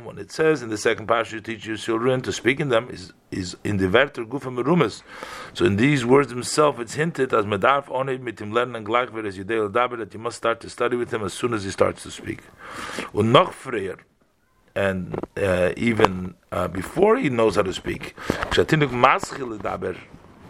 when 0.05 0.19
it 0.19 0.33
says 0.33 0.63
in 0.63 0.71
the 0.71 0.79
second 0.79 1.07
passage, 1.07 1.33
you 1.33 1.41
teach 1.41 1.67
your 1.67 1.77
children 1.77 2.21
to 2.23 2.33
speak 2.33 2.61
in 2.61 2.69
them, 2.69 2.89
is 2.91 3.13
is 3.31 3.57
in 3.65 3.77
the 3.77 3.89
Werter 3.89 4.25
Gufa 4.25 4.51
Merumas. 4.55 5.03
So 5.53 5.65
in 5.65 5.77
these 5.77 6.05
words 6.05 6.29
themselves, 6.29 6.79
it's 6.81 6.95
hinted 6.95 7.35
as 7.35 7.45
Medarf 7.45 7.91
on 7.91 8.09
him 8.09 8.25
mit 8.25 8.41
him 8.41 8.53
lernen 8.53 8.85
gleich 8.85 9.09
as 9.27 9.37
Yudel 9.37 9.71
Daber 9.71 9.99
that 9.99 10.15
you 10.15 10.21
must 10.21 10.37
start 10.37 10.61
to 10.61 10.71
study 10.71 10.97
with 10.97 11.13
him 11.13 11.25
as 11.25 11.33
soon 11.33 11.53
as 11.55 11.65
he 11.65 11.71
starts 11.71 12.03
to 12.03 12.11
speak. 12.11 12.41
Und 13.13 13.33
noch 13.33 13.53
and 14.77 15.19
uh, 15.39 15.73
even 15.77 16.35
uh, 16.53 16.69
before 16.69 17.17
he 17.17 17.29
knows 17.31 17.57
how 17.57 17.63
to 17.63 17.73
speak. 17.73 18.15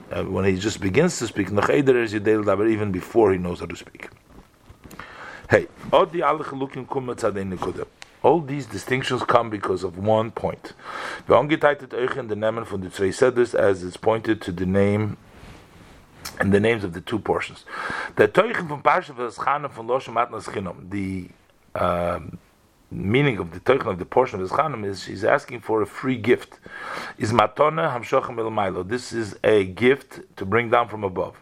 Uh, 0.08 0.22
when 0.24 0.44
he 0.44 0.56
just 0.56 0.80
begins 0.80 1.18
to 1.18 1.26
speak, 1.26 1.48
even 1.50 2.92
before 2.92 3.32
he 3.32 3.38
knows 3.38 3.60
how 3.60 3.66
to 3.66 3.76
speak. 3.76 4.08
Hey, 5.48 5.68
all 5.92 6.06
these 8.40 8.66
distinctions 8.66 9.22
come 9.22 9.48
because 9.48 9.84
of 9.84 9.96
one 9.98 10.32
point. 10.32 10.72
As 11.28 11.44
it's 13.84 13.96
pointed 13.96 14.40
to 14.42 14.52
the 14.52 14.66
name 14.66 15.16
and 16.40 16.52
the 16.52 16.60
names 16.60 16.82
of 16.82 16.92
the 16.92 17.00
two 17.00 17.20
portions. 17.20 17.64
The 18.16 18.26
Teuchen 18.26 18.66
from 18.68 18.82
Parsha 18.82 19.14
V'Eschana 19.14 19.70
from 19.70 19.86
Loshem 19.86 20.14
Matnas 20.14 20.48
Chinom, 20.48 20.90
the 20.90 21.30
meaning 22.90 23.38
of 23.38 23.52
the 23.52 23.60
Teuchen 23.60 23.86
of 23.86 23.98
the 23.98 24.04
portion 24.04 24.40
of 24.40 24.48
Eschanam 24.48 24.84
is 24.84 25.02
she's 25.02 25.24
asking 25.24 25.60
for 25.60 25.82
a 25.82 25.86
free 25.86 26.16
gift. 26.16 26.58
Is 27.18 27.32
Matona 27.32 27.92
Hamshochem 27.92 28.38
El 28.38 28.84
This 28.84 29.12
is 29.12 29.36
a 29.42 29.64
gift 29.64 30.20
to 30.36 30.44
bring 30.44 30.70
down 30.70 30.88
from 30.88 31.02
above. 31.02 31.36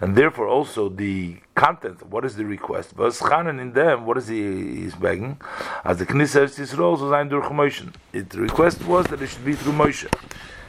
And 0.00 0.16
therefore 0.16 0.48
also 0.48 0.88
the 0.88 1.36
content, 1.54 2.06
what 2.06 2.24
is 2.24 2.36
the 2.36 2.44
request? 2.44 2.96
V'Eschanan 2.96 3.60
in 3.60 3.72
them, 3.72 4.06
what 4.06 4.18
is 4.18 4.28
he 4.28 4.84
is 4.84 4.94
begging? 4.94 5.40
As 5.84 5.98
the 5.98 6.06
Knesset 6.06 6.58
Yisrael, 6.58 6.98
so 6.98 7.10
sein 7.10 7.28
durch 7.28 7.50
Moshe. 7.50 7.92
The 8.12 8.40
request 8.40 8.84
was 8.84 9.06
that 9.06 9.22
it 9.22 9.28
should 9.28 9.44
be 9.44 9.54
through 9.54 9.74
Moshe 9.74 10.08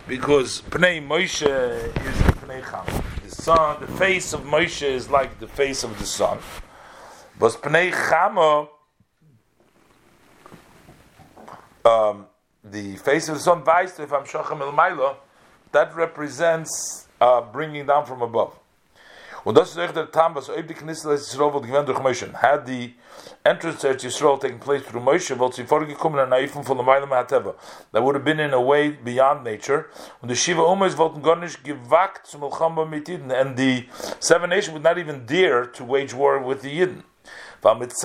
because 0.08 0.62
Pnei 0.70 1.06
Moshe 1.06 1.44
is 1.44 2.18
Pnei 2.42 2.62
Cham. 2.70 3.04
The 3.24 3.32
sun, 3.32 3.80
the 3.80 3.88
face 3.88 4.34
of 4.34 4.42
Moshe 4.42 4.84
is 4.84 5.10
like 5.10 5.40
the 5.40 5.48
face 5.48 5.84
of 5.84 5.98
the 6.00 6.06
sun. 6.06 6.40
But 7.40 7.54
Pnei 7.62 7.94
Chama, 7.94 8.68
um, 11.86 12.26
the 12.66 12.98
face 12.98 13.30
of 13.30 13.36
the 13.36 13.42
sun, 13.42 13.64
Vice, 13.64 13.98
if 13.98 14.12
I'm 14.12 14.26
Shochem 14.26 14.62
El 14.62 15.18
that 15.72 15.96
represents 15.96 17.08
uh, 17.22 17.40
bringing 17.40 17.86
down 17.86 18.06
from 18.06 18.22
above. 18.22 18.60
Und 19.46 19.56
das 19.56 19.70
ist 19.70 19.78
echt 19.78 19.96
der 19.96 20.12
Tam, 20.12 20.36
was 20.36 20.50
ob 20.50 20.68
die 20.68 20.74
Knistel 20.74 21.14
Yisrael 21.14 21.54
wird 21.54 21.66
gewinnt 21.66 21.88
durch 21.88 22.00
Moshe. 22.00 22.30
Had 22.34 22.68
the 22.68 22.94
entrance 23.46 23.80
to 23.80 23.88
Yisrael 23.88 24.38
taken 24.38 24.60
place 24.60 24.84
through 24.84 25.02
Moshe, 25.02 25.40
wollte 25.40 25.56
sie 25.56 25.64
vorgekommen 25.64 26.20
an 26.20 26.30
Naifum 26.30 26.66
von 26.66 26.76
der 26.76 26.86
Meilam 26.86 27.12
HaTeva. 27.12 27.56
That 27.94 28.04
would 28.04 28.16
have 28.16 28.26
been 28.26 28.42
in 28.42 28.54
a 28.54 28.60
way 28.60 28.90
beyond 28.90 29.46
nature. 29.46 29.86
Und 30.22 30.30
die 30.30 30.36
Shiva 30.36 30.64
Umas 30.64 30.98
wollten 30.98 31.24
gar 31.24 31.38
nicht 31.38 31.64
gewagt 31.64 32.28
zum 32.28 32.42
Melchamba 32.42 32.84
mit 32.84 33.08
Yidden. 33.08 33.32
And 33.32 33.58
the 33.58 33.88
seven 34.20 34.50
nations 34.50 34.74
would 34.74 34.84
not 34.84 34.98
even 34.98 35.26
dare 35.26 35.72
to 35.72 35.86
wage 35.86 36.14
war 36.14 36.46
with 36.46 36.62
the 36.62 36.70
Yidden. 36.70 37.04
Because 37.62 38.04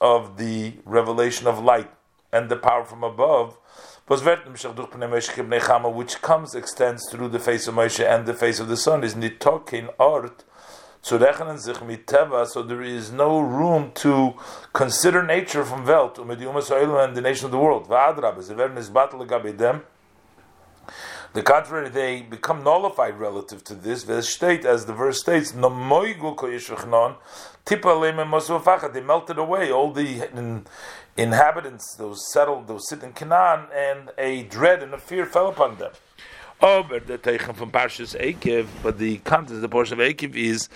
of 0.00 0.36
the 0.36 0.74
revelation 0.84 1.46
of 1.46 1.58
light 1.58 1.90
and 2.32 2.48
the 2.48 2.56
power 2.56 2.84
from 2.84 3.02
above, 3.02 3.56
which 4.06 4.22
comes, 6.22 6.54
extends 6.54 7.10
through 7.10 7.28
the 7.28 7.38
face 7.38 7.66
of 7.66 7.74
Moshe 7.74 8.04
and 8.04 8.26
the 8.26 8.34
face 8.34 8.60
of 8.60 8.68
the 8.68 8.76
sun, 8.76 9.02
is 9.04 9.14
nitokin 9.14 9.88
art. 9.98 10.44
So 11.02 11.16
there 11.16 11.32
is 12.82 13.10
no 13.10 13.40
room 13.40 13.92
to 13.94 14.34
consider 14.72 15.22
nature 15.22 15.64
from 15.64 15.86
Welt 15.86 16.18
and 16.18 16.30
the 16.30 17.22
nation 17.22 17.46
of 17.46 17.52
the 17.52 17.58
world. 17.58 17.88
The 21.32 21.42
contrary, 21.42 21.88
they 21.88 22.22
become 22.22 22.64
nullified 22.64 23.20
relative 23.20 23.62
to 23.64 23.76
this. 23.76 24.02
Verse 24.02 24.28
state, 24.28 24.64
as 24.64 24.86
the 24.86 24.92
verse 24.92 25.20
states, 25.20 25.52
They 25.52 25.58
melted 29.00 29.38
away 29.38 29.70
all 29.70 29.92
the 29.92 30.28
in, 30.36 30.66
inhabitants, 31.16 31.94
those 31.94 32.32
settled, 32.32 32.66
those 32.66 32.88
sit 32.88 33.04
in 33.04 33.12
Canaan, 33.12 33.66
and 33.72 34.10
a 34.18 34.42
dread 34.42 34.82
and 34.82 34.92
a 34.92 34.98
fear 34.98 35.24
fell 35.24 35.48
upon 35.48 35.78
them. 35.78 35.92
Over 36.62 37.00
the 37.00 37.16
Teichen 37.16 37.56
from 37.56 37.70
Parshas 37.70 38.14
Ekev, 38.20 38.66
but 38.82 38.98
the 38.98 39.16
content 39.18 39.56
of 39.56 39.62
the 39.62 39.68
portion 39.70 39.98
of 39.98 40.06
Ekev 40.06 40.36
is 40.36 40.68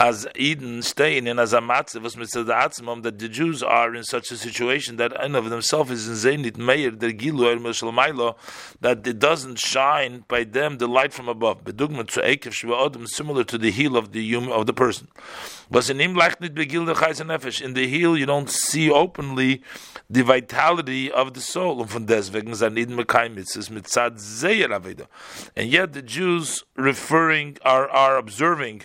as 0.00 0.26
Eden 0.34 0.82
staying 0.82 1.28
in 1.28 1.38
as 1.38 1.52
a 1.52 1.60
matzah 1.60 2.02
was 2.02 2.16
mitzvah 2.16 2.42
that 2.42 3.18
the 3.20 3.28
Jews 3.28 3.62
are 3.62 3.94
in 3.94 4.02
such 4.02 4.32
a 4.32 4.36
situation 4.36 4.96
that 4.96 5.12
in 5.24 5.36
of 5.36 5.48
themselves 5.48 5.92
is 5.92 6.26
in 6.26 6.42
Zainit 6.42 6.56
Meir 6.56 6.90
the 6.90 7.12
Gilu 7.14 7.46
er 7.46 8.34
that 8.80 9.06
it 9.06 9.20
doesn't 9.20 9.60
shine 9.60 10.24
by 10.26 10.42
them 10.42 10.78
the 10.78 10.88
light 10.88 11.12
from 11.12 11.28
above. 11.28 11.62
Bedugma 11.62 12.08
to 12.08 12.20
Ekev 12.20 12.50
Shva 12.50 13.08
similar 13.08 13.44
to 13.44 13.58
the 13.58 13.70
heel 13.70 13.96
of 13.96 14.10
the 14.10 14.20
human 14.20 14.50
of 14.50 14.66
the 14.66 14.72
person. 14.72 15.06
Was 15.70 15.90
in 15.90 16.00
him 16.00 16.14
like 16.14 16.40
nit 16.40 16.54
begil 16.54 16.86
nefesh. 16.86 17.60
In 17.60 17.74
the 17.74 17.86
heel, 17.86 18.16
you 18.16 18.24
don't 18.24 18.48
see 18.48 18.90
openly 18.90 19.62
the 20.08 20.22
vitality 20.22 21.12
of 21.12 21.34
the 21.34 21.40
soul. 21.40 21.80
Und 21.80 21.90
von 21.90 22.06
deswegen 22.06 22.54
sind 22.54 22.78
Eden 22.78 22.96
Mekai 22.96 23.28
Mitzvahs 23.28 23.68
mit 23.68 23.86
Zad 23.86 24.18
Zeyer 24.18 24.70
Aveda. 24.70 25.06
And 25.56 25.70
yet 25.70 25.92
the 25.92 26.02
Jews 26.02 26.64
referring 26.76 27.58
are 27.64 27.88
are 27.88 28.16
observing 28.16 28.82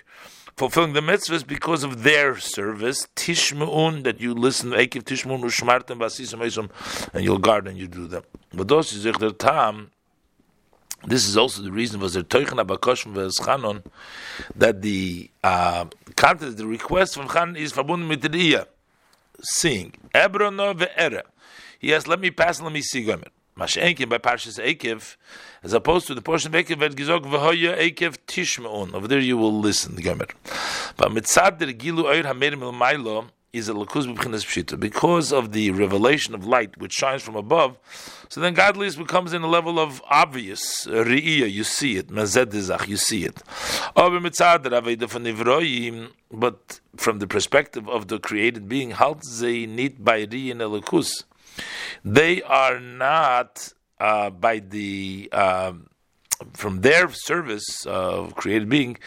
fulfilling 0.56 0.94
the 0.94 1.02
mitzvahs 1.02 1.46
because 1.46 1.84
of 1.84 2.04
their 2.04 2.38
service. 2.38 3.08
Tishmuun, 3.16 4.04
that 4.04 4.20
you 4.20 4.34
listen, 4.34 4.72
Ekiv 4.72 5.04
Tishmuun, 5.04 5.44
Ushmartem, 5.44 5.98
Basisam, 6.00 6.70
and 7.14 7.24
you'll 7.24 7.40
guard 7.40 7.68
and 7.68 7.78
you 7.78 7.88
do 7.88 8.08
them. 8.08 8.24
But 8.54 8.68
those 8.68 8.94
is 8.94 9.04
their 9.04 9.32
time. 9.32 9.92
This 11.06 11.28
is 11.28 11.36
also 11.36 11.62
the 11.62 11.72
reason 11.72 12.00
was 12.00 12.14
there 12.14 12.24
Teuchen 12.24 12.64
Abakoshim 12.64 13.14
Chanon 13.44 13.84
that 14.56 14.82
the 14.82 15.30
uh, 15.44 15.86
the 16.16 16.66
request 16.66 17.16
from 17.16 17.28
Chan 17.28 17.58
is 17.58 17.74
verbunden 17.74 18.08
mit 18.08 18.68
seeing. 19.42 19.92
Ebrono 20.16 20.74
ve'era. 20.74 21.24
He 21.78 21.90
has 21.90 22.08
let 22.08 22.22
me 22.22 22.32
pass, 22.32 22.62
let 22.62 22.72
me 22.72 22.82
see 22.82 23.04
Gomer. 23.04 23.28
Mashenkin 23.58 24.10
by 24.10 24.18
Parshas 24.18 24.60
Ekev, 24.60 25.16
as 25.62 25.74
opposed 25.74 26.08
to 26.08 26.16
the 26.16 26.22
portion 26.22 26.54
of 26.54 26.66
Ekev 26.66 26.80
that 26.80 26.96
Gizok 26.96 27.24
v'hoya 27.24 27.78
Ekev. 27.78 28.94
Over 28.94 29.08
there 29.08 29.20
you 29.20 29.38
will 29.38 29.60
listen, 29.60 29.96
Gomer. 29.96 30.28
But 30.98 31.10
mitzad 31.10 31.60
der 31.60 31.68
gilu 31.68 32.06
oir 32.06 32.24
hamerim 32.24 32.64
el 32.64 32.74
mailo, 32.74 33.30
is 33.54 33.70
a 33.70 33.74
lakuz 33.74 34.12
b'chinas 34.12 34.44
pshita 34.44 34.80
because 34.80 35.32
of 35.32 35.52
the 35.52 35.70
revelation 35.70 36.34
of 36.34 36.48
light 36.48 36.76
which 36.80 36.92
shines 36.92 37.22
from 37.22 37.36
above. 37.36 37.78
So 38.30 38.42
then 38.42 38.56
godliness 38.56 38.96
becomes 38.96 39.32
in 39.32 39.44
a 39.44 39.48
level 39.48 39.78
of 39.80 40.02
obvious 40.10 40.88
re'iyah. 40.88 41.52
You 41.52 41.64
see 41.64 41.98
it, 41.98 42.10
mazed 42.10 42.52
You 42.90 42.98
see 42.98 43.26
it. 43.26 43.44
But 46.36 46.80
from 46.98 47.20
the 47.20 47.28
perspective 47.28 47.88
of 47.88 48.08
the 48.08 48.18
created 48.18 48.68
being, 48.68 48.90
halt 48.92 49.24
ze 49.24 49.68
nit 49.68 50.04
by 50.04 50.26
elikus. 50.26 51.26
They 52.04 52.42
are 52.44 52.80
not 52.80 53.74
uh, 54.00 54.30
by 54.30 54.60
the. 54.60 55.30
Um, 55.32 55.90
from 56.54 56.82
their 56.82 57.10
service 57.10 57.86
of 57.86 58.36
created 58.36 58.68
being, 58.70 58.98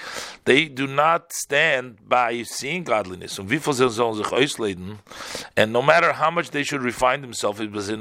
they 0.44 0.66
do 0.66 0.86
not 0.86 1.32
stand 1.32 2.08
by 2.08 2.42
seeing 2.42 2.84
godliness. 2.84 3.38
And 3.38 3.48
no 5.72 5.82
matter 5.82 6.12
how 6.12 6.30
much 6.30 6.50
they 6.50 6.62
should 6.62 6.82
refine 6.82 7.20
themselves, 7.20 7.60
it 7.60 7.72
was 7.72 7.88
in 7.88 8.00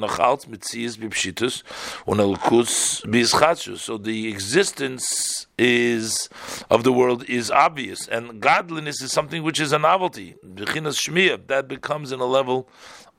So 3.77 3.97
the 3.97 4.27
existence 4.27 5.47
is 5.57 6.29
of 6.69 6.83
the 6.83 6.91
world 6.91 7.23
is 7.29 7.49
obvious, 7.51 8.07
and 8.07 8.41
godliness 8.41 9.01
is 9.01 9.11
something 9.11 9.41
which 9.43 9.59
is 9.59 9.71
a 9.71 9.79
novelty. 9.79 10.35
That 10.43 11.65
becomes 11.67 12.11
in 12.11 12.19
a 12.19 12.25
level 12.25 12.69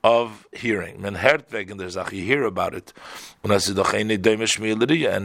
of 0.03 0.47
hearing. 0.53 1.00
Men 1.00 1.15
hert 1.17 1.50
wegen 1.50 1.79
der 1.79 1.88
you 2.12 2.25
hear 2.25 2.45
about 2.45 2.75
it. 2.75 2.93
And 3.43 3.53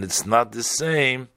it's 0.03 0.25
not 0.25 0.51
the 0.51 0.63
same 0.63 1.27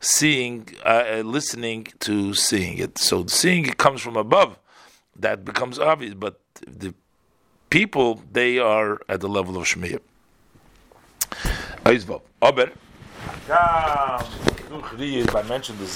seeing, 0.00 0.68
uh, 0.84 0.88
uh, 0.88 1.22
listening 1.24 1.86
to 2.00 2.34
seeing 2.34 2.78
it. 2.78 2.98
So 2.98 3.26
seeing 3.26 3.66
it 3.66 3.76
comes 3.76 4.00
from 4.00 4.16
above. 4.16 4.58
That 5.16 5.44
becomes 5.44 5.78
obvious, 5.78 6.14
but 6.14 6.40
the 6.66 6.94
people, 7.68 8.22
they 8.32 8.58
are 8.58 8.98
at 9.08 9.20
the 9.20 9.28
level 9.28 9.56
of 9.58 9.66
Shmiyah. 9.66 10.00
Aber, 12.42 12.70
I 15.34 15.42
mentioned 15.48 15.78
the 15.78 15.86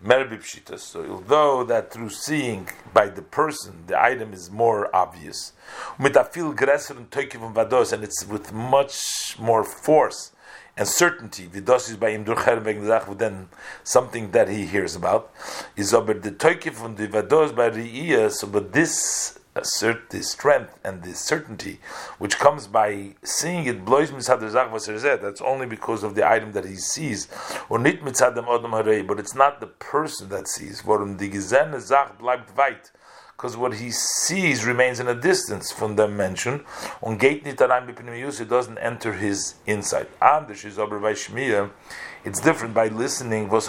Zach, 0.00 0.82
so 0.82 1.04
although 1.10 1.64
that 1.64 1.92
through 1.92 2.10
seeing 2.10 2.68
by 2.94 3.08
the 3.08 3.22
person 3.22 3.84
the 3.86 4.00
item 4.00 4.32
is 4.32 4.50
more 4.50 4.94
obvious, 4.94 5.52
mitafil 5.98 6.54
and 7.92 8.04
it's 8.04 8.24
with 8.26 8.52
much 8.52 9.36
more 9.38 9.64
force 9.64 10.32
and 10.78 10.86
certainty, 10.86 11.48
Vidosis 11.48 11.98
by 11.98 12.16
Begin 12.16 12.24
Zahv 12.84 13.18
than 13.18 13.48
something 13.82 14.30
that 14.30 14.48
he 14.48 14.64
hears 14.64 14.94
about, 14.94 15.32
is 15.76 15.92
over 15.92 16.14
the 16.14 16.30
toikif 16.30 16.74
from 16.74 16.94
the 16.94 17.08
vados 17.08 17.54
by 17.54 17.68
so 18.30 18.46
but 18.46 18.72
this 18.72 19.37
assert 19.58 20.10
the 20.10 20.22
strength 20.22 20.78
and 20.84 21.02
the 21.02 21.14
certainty 21.14 21.80
which 22.18 22.38
comes 22.38 22.66
by 22.66 23.14
seeing 23.22 23.66
it 23.66 23.84
that's 25.22 25.40
only 25.40 25.66
because 25.66 26.02
of 26.02 26.14
the 26.14 26.28
item 26.28 26.52
that 26.52 26.64
he 26.64 26.76
sees. 26.76 27.28
But 27.68 27.82
it's 29.18 29.34
not 29.34 29.60
the 29.60 29.66
person 29.78 30.28
that 30.30 30.48
sees 30.48 30.82
because 33.38 33.56
what 33.56 33.74
he 33.74 33.92
sees 33.92 34.66
remains 34.66 34.98
in 34.98 35.06
a 35.06 35.14
distance 35.14 35.70
from 35.70 35.94
the 35.94 36.08
mention. 36.08 36.64
On 37.00 37.16
gate 37.16 37.46
it 37.46 37.56
doesn't 37.56 38.78
enter 38.78 39.12
his 39.12 39.54
insight. 39.64 40.08
It's 42.24 42.40
different 42.40 42.74
by 42.74 42.88
listening. 42.88 43.48
That 43.48 43.62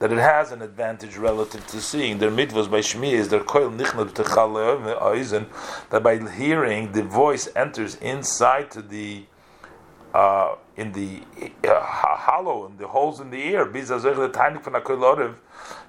it 0.00 0.18
has 0.18 0.52
an 0.52 0.60
advantage 0.60 1.16
relative 1.16 1.66
to 1.68 1.80
seeing. 1.80 2.18
Their 2.18 2.30
mitvos 2.30 2.70
by 2.70 2.80
shmiyah 2.80 3.12
is 3.14 3.30
their 3.30 3.40
koil 3.40 3.74
that 5.90 6.02
by 6.02 6.18
hearing 6.36 6.92
the 6.92 7.02
voice 7.02 7.48
enters 7.56 7.94
inside 7.94 8.70
to 8.72 8.82
the 8.82 9.24
uh, 10.12 10.56
in 10.76 10.92
the 10.92 11.22
uh, 11.66 11.80
hollow 11.80 12.66
in 12.66 12.76
the 12.76 12.86
holes 12.86 13.20
in 13.20 13.30
the 13.30 13.38
ear. 13.38 13.62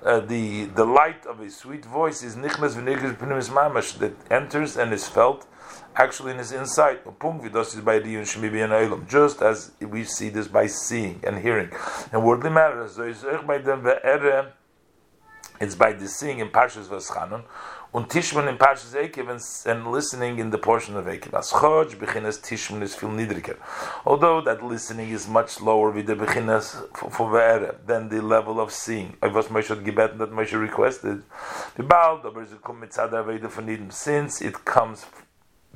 Uh, 0.04 0.20
the 0.20 0.66
the 0.66 0.86
light 0.86 1.26
of 1.26 1.42
a 1.42 1.50
sweet 1.50 1.86
voice 1.86 2.24
is 2.24 2.36
nichnas 2.36 2.76
v'nigris 2.76 3.50
mamash 3.50 3.98
that 4.00 4.14
enters 4.32 4.78
and 4.78 4.94
is 4.94 5.08
felt 5.08 5.46
actually 5.96 6.32
in 6.32 6.38
his 6.38 6.52
inside. 6.52 7.00
Just 9.08 9.42
as 9.42 9.72
we 9.82 10.04
see 10.04 10.30
this 10.30 10.48
by 10.48 10.68
seeing 10.68 11.20
and 11.26 11.40
hearing. 11.40 11.70
And 12.12 12.24
worldly 12.24 12.52
matters, 12.52 12.98
it's 15.60 15.76
by 15.76 15.94
the 15.94 16.08
seeing 16.08 16.40
in 16.40 16.50
Parshas 16.50 16.86
Vaschanon, 16.86 17.44
und 17.94 18.10
Tishman 18.10 18.48
in 18.48 18.58
Parshas 18.58 18.94
Ekev 18.94 19.30
and, 19.30 19.88
listening 19.88 20.40
in 20.40 20.50
the 20.52 20.58
portion 20.58 20.96
of 20.98 21.06
Ekev. 21.06 21.34
As 21.34 21.52
Choj, 21.52 21.96
Bechinas 21.96 22.40
Tishman 22.40 22.82
is 22.82 22.96
viel 22.96 23.10
niedriger. 23.10 23.58
Although 24.06 24.42
that 24.42 24.64
listening 24.64 25.10
is 25.10 25.28
much 25.28 25.62
lower 25.62 25.92
with 25.92 26.08
the 26.08 26.16
Bechinas 26.16 26.76
for 26.98 27.30
Ve'ere 27.30 27.76
than 27.86 28.10
the 28.10 28.22
level 28.22 28.60
of 28.60 28.72
seeing. 28.72 29.16
I 29.22 29.28
was 29.28 29.48
Moshe 29.48 29.76
gebeten 29.84 30.18
that 30.20 30.32
Moshe 30.32 30.60
requested. 30.60 31.24
Since 33.90 34.42
it 34.42 34.66
comes 34.66 35.06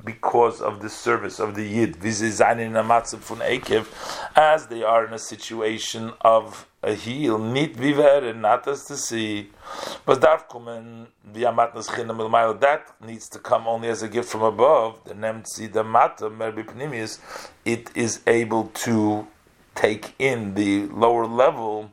because 0.04 0.60
of 0.60 0.80
the 0.80 0.88
service 0.88 1.38
of 1.38 1.54
the 1.54 1.64
Yid, 1.64 1.96
as 4.36 4.66
they 4.66 4.82
are 4.82 5.06
in 5.06 5.12
a 5.12 5.18
situation 5.18 6.12
of 6.20 6.66
a 6.82 6.94
heel, 6.94 7.38
nit 7.38 7.76
viver, 7.76 8.32
not 8.34 8.66
as 8.66 8.84
to 8.86 8.96
see. 8.96 9.50
But 10.04 10.20
that 10.20 10.52
needs 13.04 13.28
to 13.28 13.38
come 13.38 13.68
only 13.68 13.88
as 13.88 14.02
a 14.02 14.08
gift 14.08 14.28
from 14.28 14.42
above. 14.42 15.04
The 15.04 15.14
nemtzi 15.14 15.72
the 15.72 15.84
mata 15.84 16.28
merbi 16.28 17.18
it 17.64 17.90
is 17.94 18.20
able 18.26 18.64
to 18.74 19.26
take 19.74 20.14
in 20.18 20.54
the 20.54 20.86
lower 20.86 21.26
level. 21.26 21.92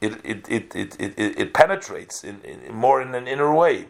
It 0.00 0.14
it 0.24 0.48
it 0.48 0.74
it 0.74 0.96
it, 0.98 1.18
it 1.18 1.54
penetrates 1.54 2.24
in, 2.24 2.40
in, 2.42 2.74
more 2.74 3.02
in 3.02 3.14
an 3.14 3.28
inner 3.28 3.54
way 3.54 3.88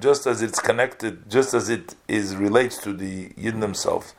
just 0.00 0.26
as 0.26 0.42
it's 0.42 0.60
connected, 0.60 1.28
just 1.28 1.54
as 1.54 1.68
it 1.68 1.94
is 2.08 2.36
relates 2.36 2.78
to 2.78 2.92
the 2.92 3.28
Yidden 3.30 3.62
himself, 3.62 4.14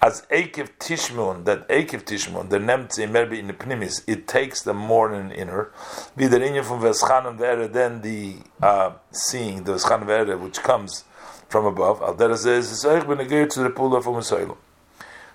as 0.00 0.22
Ekev 0.30 0.70
Tishmon, 0.78 1.44
that 1.44 1.68
Ekev 1.68 2.04
Tishmon, 2.04 2.50
the 2.50 2.58
Nemtze 2.58 3.08
Merbi 3.08 3.38
in 3.38 3.46
the 3.46 3.52
Pnimis, 3.52 4.02
it 4.06 4.26
takes 4.26 4.62
them 4.62 4.76
more 4.76 5.12
in 5.12 5.30
inner, 5.30 5.70
be 6.16 6.26
the 6.26 6.38
Inyan 6.38 6.64
from 6.64 6.80
Veschan 6.80 7.26
and 7.26 7.38
Vere, 7.38 7.68
then 7.68 8.02
the 8.02 8.36
uh, 8.62 8.92
seeing, 9.10 9.64
the 9.64 9.72
Veschan 9.72 10.06
Vere, 10.06 10.36
which 10.36 10.58
comes 10.62 11.04
from 11.48 11.64
above, 11.64 12.00
Al 12.02 12.14
Derazez, 12.14 12.82
to 13.50 13.62
the 13.62 13.70
Pula 13.70 14.02
from 14.02 14.16
Asylum. 14.16 14.58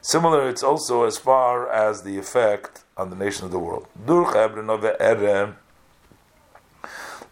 Similar, 0.01 0.49
it's 0.49 0.63
also 0.63 1.05
as 1.05 1.17
far 1.17 1.71
as 1.71 2.03
the 2.03 2.17
effect 2.17 2.83
on 2.97 3.09
the 3.09 3.15
nation 3.15 3.45
of 3.45 3.51
the 3.51 3.59
world. 3.59 3.87
Dur 4.05 4.25
Ere, 4.99 5.55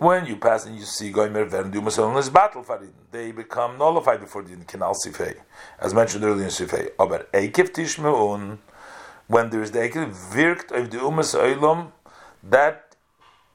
when 0.02 0.26
you 0.26 0.36
pass 0.36 0.66
and 0.66 0.76
you 0.76 0.84
see 0.84 1.12
Goimer 1.12 1.48
Vernduma 1.48 1.92
Solon 1.92 2.34
battle 2.34 2.64
for 2.64 2.84
it, 2.84 2.90
they 3.12 3.32
become 3.32 3.78
nullified 3.78 4.20
before 4.20 4.42
the 4.42 4.56
Kinal 4.56 4.96
Sifei, 4.96 5.36
as 5.78 5.94
mentioned 5.94 6.24
earlier 6.24 6.46
in 6.46 6.50
Sifei. 6.50 6.90
Aber 6.98 7.28
Ekev 7.32 7.70
Tishmeun, 7.70 8.58
when 9.28 9.52
there 9.52 9.62
is 9.62 9.70
the 9.70 9.78
Ekev 9.78 10.12
Virkt 10.34 10.72
of 10.72 10.90
the 10.90 10.98
Umas 10.98 11.36
Oilom, 11.40 11.92
that 12.42 12.96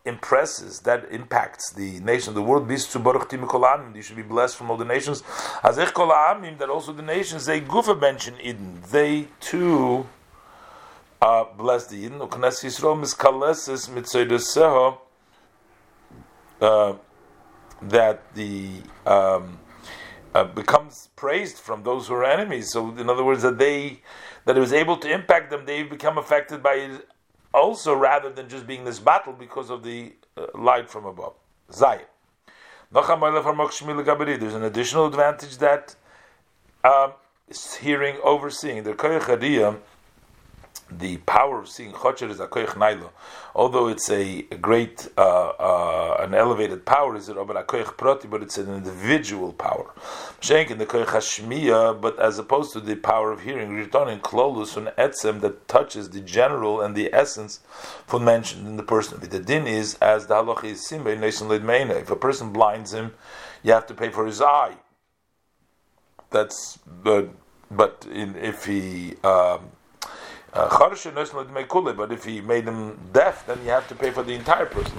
impresses, 0.04 0.78
that 0.82 1.10
impacts 1.10 1.72
the 1.72 1.98
nation 1.98 2.28
of 2.28 2.36
the 2.36 2.42
world. 2.42 2.68
Bis 2.68 2.88
zu 2.88 3.00
Baruch 3.00 3.32
You 3.32 4.02
should 4.02 4.14
be 4.14 4.22
blessed 4.22 4.54
from 4.54 4.70
all 4.70 4.76
the 4.76 4.84
nations. 4.84 5.24
As 5.64 5.78
ich 5.78 5.92
kol 5.92 6.06
that 6.06 6.70
also 6.70 6.92
the 6.92 7.02
nations 7.02 7.46
they 7.46 7.60
gufa 7.60 8.00
mention 8.00 8.36
Eden. 8.40 8.80
They 8.92 9.26
too 9.40 10.06
uh, 11.20 11.46
bless 11.58 11.88
the 11.88 11.96
Eden. 11.96 12.20
Uknas 12.20 12.62
Yisrael 12.62 12.96
miskaleses 13.00 13.88
mitzoideseho 13.88 14.98
uh, 16.60 16.94
that 17.82 18.34
the 18.34 18.80
um, 19.04 19.58
uh, 20.34 20.44
becomes 20.44 21.08
praised 21.16 21.56
from 21.56 21.82
those 21.82 22.08
who 22.08 22.14
are 22.14 22.24
enemies. 22.24 22.70
So, 22.70 22.96
in 22.96 23.08
other 23.08 23.24
words, 23.24 23.42
that 23.42 23.58
they 23.58 24.02
that 24.44 24.56
it 24.56 24.60
was 24.60 24.72
able 24.72 24.96
to 24.98 25.10
impact 25.12 25.50
them, 25.50 25.66
they 25.66 25.82
become 25.82 26.18
affected 26.18 26.62
by 26.62 26.74
it 26.74 27.08
also, 27.52 27.94
rather 27.94 28.30
than 28.30 28.48
just 28.48 28.66
being 28.66 28.84
this 28.84 28.98
battle 28.98 29.32
because 29.32 29.70
of 29.70 29.82
the 29.82 30.12
uh, 30.36 30.46
light 30.54 30.88
from 30.88 31.06
above. 31.06 31.34
Zayim. 31.70 32.04
There's 32.92 34.54
an 34.54 34.62
additional 34.62 35.06
advantage 35.06 35.58
that 35.58 35.96
um, 36.84 37.12
hearing, 37.80 38.16
overseeing. 38.22 38.84
The 38.84 38.92
koyach 38.92 39.76
the 40.90 41.16
power 41.18 41.58
of 41.60 41.68
seeing 41.68 41.92
Chocher 41.92 42.30
is 42.30 42.38
a 42.38 42.46
koich 42.46 42.68
nailo. 42.68 43.10
Although 43.54 43.88
it's 43.88 44.08
a, 44.10 44.42
great, 44.60 45.08
uh, 45.18 45.48
uh, 45.48 46.16
an 46.20 46.34
elevated 46.34 46.84
power, 46.84 47.16
is 47.16 47.28
it 47.28 47.36
over 47.36 47.54
a 47.54 47.64
koich 47.64 47.96
proti, 47.96 48.28
but 48.28 48.42
it's 48.42 48.56
an 48.56 48.72
individual 48.72 49.52
power. 49.52 49.90
Shenk 50.40 50.70
in 50.70 50.78
the 50.78 50.86
koich 50.86 51.06
hashmiya, 51.06 52.00
but 52.00 52.18
as 52.20 52.38
opposed 52.38 52.72
to 52.74 52.80
the 52.80 52.94
power 52.96 53.32
of 53.32 53.42
hearing, 53.42 53.72
returning 53.72 54.20
klolus 54.20 54.76
and 54.76 54.88
etzem 54.96 55.40
that 55.40 55.66
touches 55.66 56.10
the 56.10 56.20
general 56.20 56.80
and 56.80 56.94
the 56.94 57.12
essence 57.12 57.60
for 58.06 58.20
mentioned 58.20 58.66
in 58.66 58.76
the 58.76 58.82
person. 58.82 59.18
The 59.20 59.40
din 59.40 59.66
is 59.66 59.94
as 59.96 60.26
the 60.26 60.34
halach 60.34 60.62
is 60.64 60.86
simba 60.86 61.16
nation 61.16 61.50
If 61.50 62.10
a 62.10 62.16
person 62.16 62.52
blinds 62.52 62.92
him, 62.92 63.14
you 63.62 63.72
have 63.72 63.86
to 63.86 63.94
pay 63.94 64.10
for 64.10 64.26
his 64.26 64.40
eye. 64.40 64.76
That's 66.30 66.78
but 67.02 67.30
but 67.70 68.06
in, 68.10 68.36
if 68.36 68.66
he 68.66 69.14
um, 69.24 69.70
but 70.56 72.12
if 72.12 72.24
he 72.24 72.40
made 72.40 72.64
him 72.64 72.98
deaf, 73.12 73.46
then 73.46 73.58
you 73.62 73.70
have 73.70 73.86
to 73.88 73.94
pay 73.94 74.10
for 74.10 74.22
the 74.22 74.32
entire 74.32 74.66
person. 74.66 74.96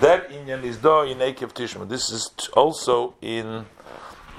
That 0.00 0.30
inyan 0.30 0.62
is 0.64 0.76
do 0.76 1.00
in 1.02 1.18
Tishma. 1.18 1.88
This 1.88 2.10
is 2.10 2.30
also 2.52 3.14
in 3.20 3.66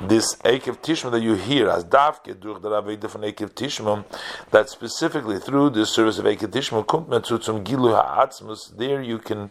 this 0.02 0.36
Ekev 0.38 0.78
Tishma 0.78 1.12
that 1.12 1.22
you 1.22 1.34
hear 1.34 1.70
as 1.70 1.84
Davke 1.84 2.40
durch 2.40 2.62
der 2.62 2.70
Aveda 2.70 3.10
von 3.10 3.22
Ekev 3.22 3.54
Tishma, 3.54 4.06
that 4.52 4.70
specifically 4.70 5.40
through 5.40 5.70
the 5.70 5.86
service 5.86 6.18
of 6.18 6.26
Ekev 6.26 6.52
Tishma, 6.52 7.26
zu 7.26 7.38
zum 7.38 7.64
Gilu 7.64 7.94
Ha'atzmus, 7.94 8.78
there 8.78 9.02
you 9.02 9.18
can 9.18 9.50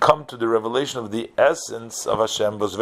come 0.00 0.24
to 0.26 0.36
the 0.36 0.46
revelation 0.46 1.00
of 1.00 1.10
the 1.10 1.30
essence 1.38 2.06
of 2.06 2.18
Hashem, 2.18 2.58
which 2.58 2.74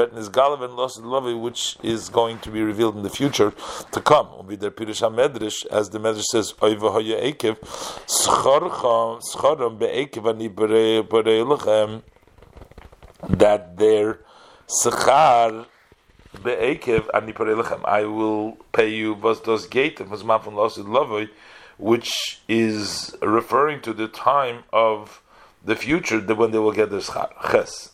is 1.83 2.09
going 2.09 2.39
to 2.41 2.51
be 2.51 2.63
revealed 2.63 2.97
in 2.97 3.03
the 3.03 3.11
future 3.11 3.53
to 3.93 4.01
come. 4.01 4.47
With 4.47 4.61
the 4.61 4.71
Pirush 4.71 5.03
HaMedrash, 5.03 5.67
as 5.67 5.91
the 5.91 5.99
Medrash 5.99 6.25
says, 6.25 6.53
Oiva 6.55 6.93
Hoya 6.93 7.21
Ekev, 7.21 7.59
Schorom 8.07 9.79
Be'ekev 9.79 10.29
Ani 10.29 10.49
Berei 10.49 12.03
that 13.29 13.77
their 13.77 14.21
Sechar 14.69 15.67
Be'ekev 16.43 17.09
Ani 17.15 17.33
Berei 17.33 17.85
I 17.85 18.05
will 18.05 18.59
pay 18.73 18.89
you 18.89 19.15
was 19.15 19.41
dos 19.41 19.67
gate 19.67 20.01
was 20.09 20.23
Mafon 20.23 20.55
Losid 20.55 20.87
Lovoi, 20.87 21.29
which 21.79 22.41
is 22.49 23.15
referring 23.23 23.81
to 23.83 23.93
the 23.93 24.09
time 24.09 24.65
of 24.73 25.23
the 25.65 25.77
future, 25.77 26.21
when 26.21 26.53
they 26.53 26.59
will 26.59 26.73
get 26.73 26.91
the 26.91 26.99
schar. 26.99 27.31
Ches. 27.51 27.91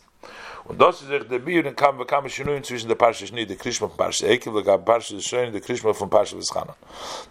Und 0.65 0.79
das 0.79 1.01
ist 1.01 1.09
der 1.09 1.39
Bier, 1.39 1.63
kam, 1.73 1.99
schon 2.29 2.63
zwischen 2.63 2.87
der 2.87 3.13
Schnee, 3.13 3.45
der 3.45 3.57
Krishma 3.57 3.89
von 3.89 3.97
der 3.97 5.51
der 5.51 5.61
Krishma 5.61 5.93
von. 5.93 6.09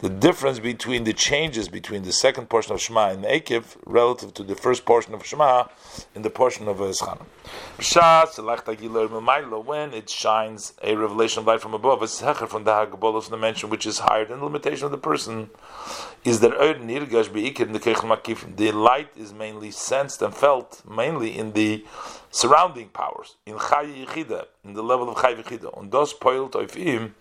The 0.03 0.11
difference 0.11 0.61
between 0.61 1.05
the 1.05 1.14
changes 1.14 1.68
between 1.68 2.05
the 2.05 2.12
second 2.12 2.51
portion 2.51 2.75
of 2.75 2.81
Shema 2.81 3.11
in 3.11 3.23
Ekev 3.23 3.77
relative 3.87 4.35
to 4.35 4.45
the 4.45 4.55
first 4.55 4.85
portion 4.85 5.14
of 5.14 5.25
Shema 5.25 5.68
in 6.14 6.23
the 6.23 6.31
portion 6.31 6.68
of 6.68 6.77
Vischana. 6.77 7.25
When 9.64 9.95
it 9.95 10.11
shines 10.11 10.75
a 10.83 10.95
revelation 10.95 11.40
of 11.40 11.47
light 11.47 11.61
from 11.62 11.73
above, 11.73 12.03
it's 12.03 12.21
hecher 12.21 12.47
from 12.47 12.64
the 12.64 12.73
Hagabolos 12.73 13.31
dimension, 13.31 13.71
which 13.71 13.87
is 13.87 14.01
higher 14.01 14.27
than 14.27 14.40
the 14.40 14.45
limitation 14.45 14.85
of 14.85 14.90
the 14.90 14.99
person, 14.99 15.49
is 16.25 16.40
that 16.40 16.53
the 18.57 18.73
light 18.73 19.09
is 19.16 19.33
mainly 19.33 19.71
sensed 19.71 20.21
and 20.23 20.35
felt 20.35 20.83
mainly 20.87 21.38
in 21.38 21.53
the 21.53 21.85
surrounding 22.33 22.88
powers 22.88 23.37
in 23.45 23.59
Chay 23.59 24.05
Yichida, 24.05 24.47
in 24.64 24.73
the 24.73 24.83
level 24.83 25.11
of 25.11 25.23
Chay 25.23 25.35
Yichida, 25.35 25.79
and 25.79 25.92
those 25.92 26.14
poiled 26.14 26.57
of 26.57 26.73
him, 26.73 27.14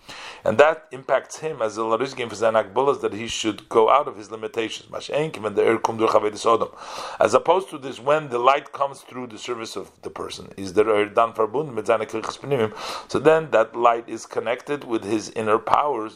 and 0.46 0.58
that 0.58 0.88
impacts 0.92 1.40
him 1.40 1.62
as 1.62 1.78
a 1.78 1.82
larizgim 1.82 2.30
for 2.30 2.36
Zanak 2.36 2.74
Bullahs 2.74 3.02
that 3.02 3.14
he 3.14 3.28
should 3.28 3.68
go 3.68 3.90
out 3.90 4.08
of 4.08 4.16
his 4.16 4.32
limitations. 4.32 4.90
when 4.90 5.54
the 5.54 5.64
air 5.64 5.78
As 7.20 7.34
opposed 7.34 7.70
to 7.72 7.78
this, 7.78 8.00
when 8.00 8.30
the 8.30 8.40
light 8.40 8.72
comes 8.72 9.02
through 9.02 9.28
the 9.28 9.38
service 9.38 9.76
of 9.76 9.92
the 10.02 10.10
person, 10.10 10.54
is 10.56 10.72
the 10.74 10.86
air 10.86 11.08
done 11.08 11.34
for 11.34 11.46
So 13.10 13.20
then 13.20 13.52
that 13.52 13.76
light 13.76 14.08
is 14.08 14.26
connected 14.26 14.86
with 14.86 15.04
his 15.04 15.30
inner 15.32 15.60
powers. 15.60 16.16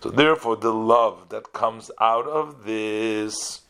So 0.00 0.10
therefore, 0.10 0.56
the 0.56 0.72
love 0.74 1.28
that 1.28 1.52
comes 1.52 1.90
out 2.00 2.26
of 2.26 2.64
this 2.64 3.60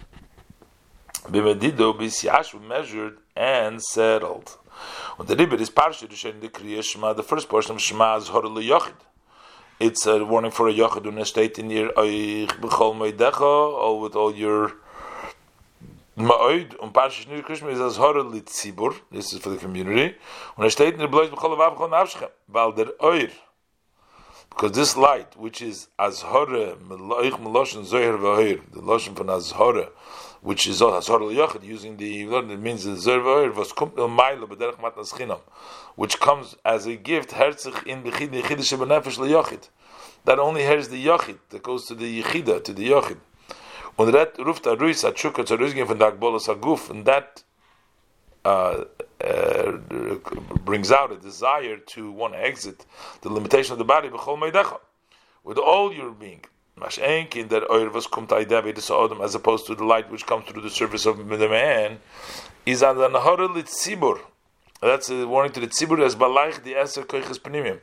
Bimedido 1.24 1.94
bisyashu 1.98 2.60
measured 2.66 3.18
and 3.36 3.82
settled. 3.82 4.56
When 5.16 5.26
the 5.26 5.36
ribbit 5.36 5.60
is 5.60 5.70
partially 5.70 6.08
in 6.30 6.40
the 6.40 6.48
Kriya 6.48 6.82
Shema, 6.82 7.12
the 7.12 7.22
first 7.22 7.48
portion 7.48 7.72
of 7.72 7.82
Shema 7.82 8.16
is 8.16 8.28
Horel 8.28 8.62
Yochid. 8.62 8.94
It's 9.80 10.06
a 10.06 10.24
warning 10.24 10.50
for 10.50 10.68
a 10.68 10.72
Yochid 10.72 11.06
in 11.06 11.18
a 11.18 11.24
state 11.24 11.58
in 11.58 11.70
your 11.70 11.90
Oich 11.92 12.48
B'chol 12.60 12.94
Moedecha, 12.94 13.40
all 13.42 14.00
with 14.00 14.14
all 14.14 14.34
your 14.34 14.72
Ma'oid, 16.16 16.76
und 16.80 16.92
Parshas 16.92 17.28
Nir 17.28 17.42
Krishma 17.42 17.72
is 17.72 17.80
as 17.80 17.96
Horel 17.98 18.32
Litzibur, 18.32 18.94
this 19.10 19.32
is 19.32 19.40
for 19.40 19.50
the 19.50 19.56
community, 19.56 20.14
und 20.56 20.64
er 20.64 20.70
steht 20.70 20.94
in 20.94 21.00
der 21.00 21.08
Blois 21.08 21.28
B'chol 21.28 21.56
Avav 21.56 21.76
B'chol 21.76 21.90
Navshchem, 21.90 22.28
weil 22.48 22.72
der 22.72 22.92
Oir, 23.02 23.28
because 24.50 24.72
this 24.72 24.96
light, 24.96 25.36
which 25.36 25.62
is 25.62 25.88
Azhore, 25.98 26.76
Meloich 26.76 27.38
Meloshen 27.38 27.84
Zohar 27.84 28.18
V'Hoir, 28.18 28.60
the 28.72 28.80
Loshen 28.80 29.16
from 29.16 29.28
Azhore, 29.28 29.90
which 30.40 30.66
is 30.66 30.78
Hazor 30.80 31.18
Yochid, 31.18 31.64
using 31.64 31.96
the 31.96 32.22
it 32.22 32.60
means 32.60 32.84
the 32.84 32.92
Zerva 32.92 33.54
was 33.54 33.72
Kumpel 33.72 34.08
Mailo 34.08 34.46
B'derech 34.48 34.78
Matnas 34.78 35.12
Chinam, 35.12 35.40
which 35.96 36.20
comes 36.20 36.56
as 36.64 36.86
a 36.86 36.96
gift 36.96 37.30
Herzich 37.30 37.86
in 37.86 38.02
Bechid 38.02 38.30
Yechidah 38.30 38.42
Shebenefesh 38.42 39.18
LeYochid. 39.18 39.68
That 40.24 40.38
only 40.38 40.62
hears 40.62 40.88
the 40.88 41.04
Yochid, 41.04 41.38
that 41.50 41.62
goes 41.62 41.86
to 41.86 41.94
the 41.94 42.22
Yechida, 42.22 42.62
to 42.64 42.72
the 42.72 42.88
Yochid. 42.88 43.18
Und 43.98 44.12
that 44.12 44.36
ruft 44.36 44.66
a 44.66 44.76
Ruiz 44.76 45.02
a 45.02 45.10
Tshuka 45.10 45.44
zu 45.44 45.56
Ruizgin 45.56 45.86
von 45.86 45.98
der 45.98 46.12
Agbolas 46.12 46.48
Aguf, 46.48 46.88
and 46.90 47.04
that 47.04 47.42
uh, 48.44 48.84
uh, 49.24 49.72
brings 50.64 50.92
out 50.92 51.10
a 51.10 51.16
desire 51.16 51.78
to 51.78 52.12
want 52.12 52.34
to 52.34 52.38
exit 52.38 52.86
the 53.22 53.28
limitation 53.28 53.72
of 53.72 53.78
the 53.78 53.84
body 53.84 54.08
with 54.08 55.58
all 55.58 55.92
your 55.92 56.12
being. 56.12 56.44
That 56.80 58.08
kum 58.10 59.22
as 59.22 59.34
opposed 59.34 59.66
to 59.66 59.74
the 59.74 59.84
light 59.84 60.10
which 60.10 60.26
comes 60.26 60.46
through 60.46 60.62
the 60.62 60.70
surface 60.70 61.06
of 61.06 61.28
the 61.28 61.48
man 61.48 61.98
is 62.66 62.82
an 62.82 62.96
litzibur. 62.96 64.20
That's 64.80 65.10
a 65.10 65.26
warning 65.26 65.52
to 65.52 65.60
the 65.60 65.66
tzibur 65.66 66.04
as 66.04 66.14
balaich 66.14 66.62
the 66.62 66.74
eser 66.74 67.04
koiches 67.04 67.40
penimim. 67.40 67.80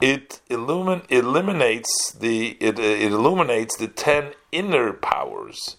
It 0.00 0.40
illumin, 0.50 1.02
eliminates 1.08 2.12
the 2.12 2.58
it, 2.60 2.78
it 2.78 3.12
illuminates 3.12 3.78
the 3.78 3.88
ten 3.88 4.34
inner 4.54 4.92
powers. 4.92 5.76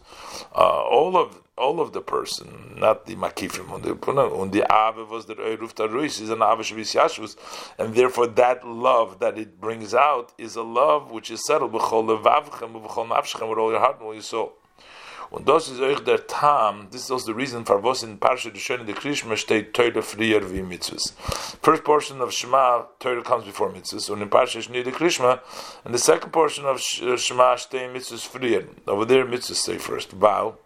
Uh, 0.54 0.84
all 0.84 1.18
of 1.18 1.42
all 1.58 1.80
of 1.80 1.94
the 1.94 2.02
person, 2.02 2.76
not 2.78 3.06
the 3.06 3.16
makifim. 3.16 3.72
Und 3.72 3.84
the 3.84 3.96
punan, 3.96 4.30
on 4.38 4.52
the 4.52 4.70
ave 4.70 5.04
was 5.04 5.26
the 5.26 5.36
eruv 5.36 5.74
taruis 5.74 6.22
is 6.22 6.30
an 6.30 6.42
ave 6.42 6.64
shabis 6.64 7.38
and 7.80 7.96
therefore 7.96 8.28
that 8.28 8.68
love 8.68 9.20
that 9.20 9.38
it 9.38 9.62
brings 9.62 9.94
out 9.94 10.34
is 10.38 10.58
a 10.58 10.62
love 10.62 11.12
which 11.12 11.32
is 11.32 11.46
settled 11.48 11.72
b'chol 11.72 12.04
levavchem 12.06 12.74
b'chol 12.74 13.08
nafshchem 13.08 13.50
with 13.50 13.58
all 13.58 13.72
your 13.72 13.80
heart 13.80 13.98
and 14.00 14.06
all 14.06 14.14
your 14.14 14.22
soul. 14.22 14.54
Und 15.32 15.48
das 15.48 15.70
ist 15.70 15.82
euch 15.82 16.04
der 16.04 16.28
Tam, 16.28 16.88
this 16.92 17.06
is 17.06 17.12
also 17.12 17.26
the 17.26 17.34
reason 17.34 17.66
for 17.66 17.82
was 17.82 18.04
in 18.04 18.18
Parsha 18.18 18.50
in 18.50 18.86
the 18.86 18.94
Krishma 18.94 19.36
steht 19.36 19.74
Teure 19.74 20.02
frier 20.02 20.52
wie 20.52 20.62
mitzvahs. 20.62 21.14
First 21.62 21.84
portion 21.84 22.22
of 22.22 22.32
Shema, 22.32 22.86
Teure 23.00 23.24
comes 23.24 23.46
before 23.46 23.70
mitzvahs, 23.70 24.12
and 24.12 24.22
in 24.22 24.30
Parsha 24.30 24.62
Shni 24.62 24.84
the 24.84 24.92
Krishma, 24.92 25.40
and 25.84 25.94
the 25.94 26.00
second 26.00 26.32
portion 26.32 26.66
of 26.66 26.78
uh, 26.78 27.18
Shema 27.18 27.56
stay 27.56 27.88
mitzvahs 27.88 28.28
frier. 28.28 28.68
Over 28.88 29.06
there 29.06 29.26
mitzvahs 29.26 29.56
stay 29.56 29.78
first. 29.78 30.12
Vow. 30.12 30.58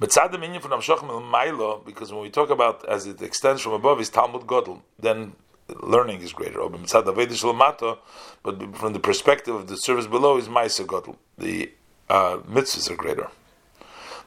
Mitzad 0.00 0.30
the 0.30 0.38
minion 0.38 0.62
from 0.62 0.70
Amshochem 0.70 1.30
Mailo, 1.30 1.84
because 1.84 2.12
when 2.12 2.22
we 2.22 2.30
talk 2.30 2.50
about 2.50 2.88
as 2.88 3.06
it 3.06 3.20
extends 3.20 3.60
from 3.60 3.72
above, 3.72 4.00
is 4.00 4.08
Talmud 4.08 4.46
Godel, 4.46 4.80
then 4.98 5.32
learning 5.82 6.22
is 6.22 6.32
greater. 6.32 6.66
But 6.68 6.88
from 8.76 8.92
the 8.92 9.00
perspective 9.00 9.54
of 9.54 9.68
the 9.68 9.76
service 9.76 10.06
below 10.06 10.38
is 10.38 10.48
Maisa 10.48 10.86
Godel. 10.86 11.16
The 11.36 11.70
uh, 12.10 12.38
mitzvahs 12.48 12.90
are 12.90 12.96
greater. 12.96 13.30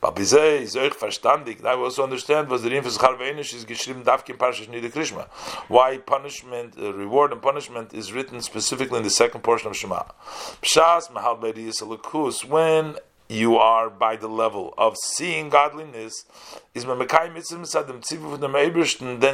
Verstandig. 0.02 1.63
I 1.63 1.76
also 1.76 2.04
understand 2.04 2.50
was 2.50 2.63
the 2.63 2.70
Rinfes 2.70 2.98
Charveinish 2.98 3.54
is 3.54 3.65
geschrieben 3.65 4.04
Parshas 4.04 4.67
Nida 4.67 4.91
Krishma. 4.91 5.28
Why 5.67 5.98
punishment, 5.98 6.74
uh, 6.76 6.91
reward 6.91 7.32
and 7.32 7.39
punishment 7.39 7.94
is 7.94 8.12
written 8.12 8.41
specifically 8.41 8.98
in 8.98 9.04
the 9.04 9.12
second 9.12 9.41
portion 9.41 9.70
of 9.70 9.78
Shema. 9.78 10.04
Pshas 10.63 11.13
Mahal 11.13 11.38
when 12.46 12.96
you 13.32 13.56
are 13.56 13.89
by 13.89 14.17
the 14.17 14.28
level 14.28 14.74
of 14.78 14.98
seeing 14.98 15.50
godliness 15.50 16.26
is 16.74 16.84
then 16.84 16.98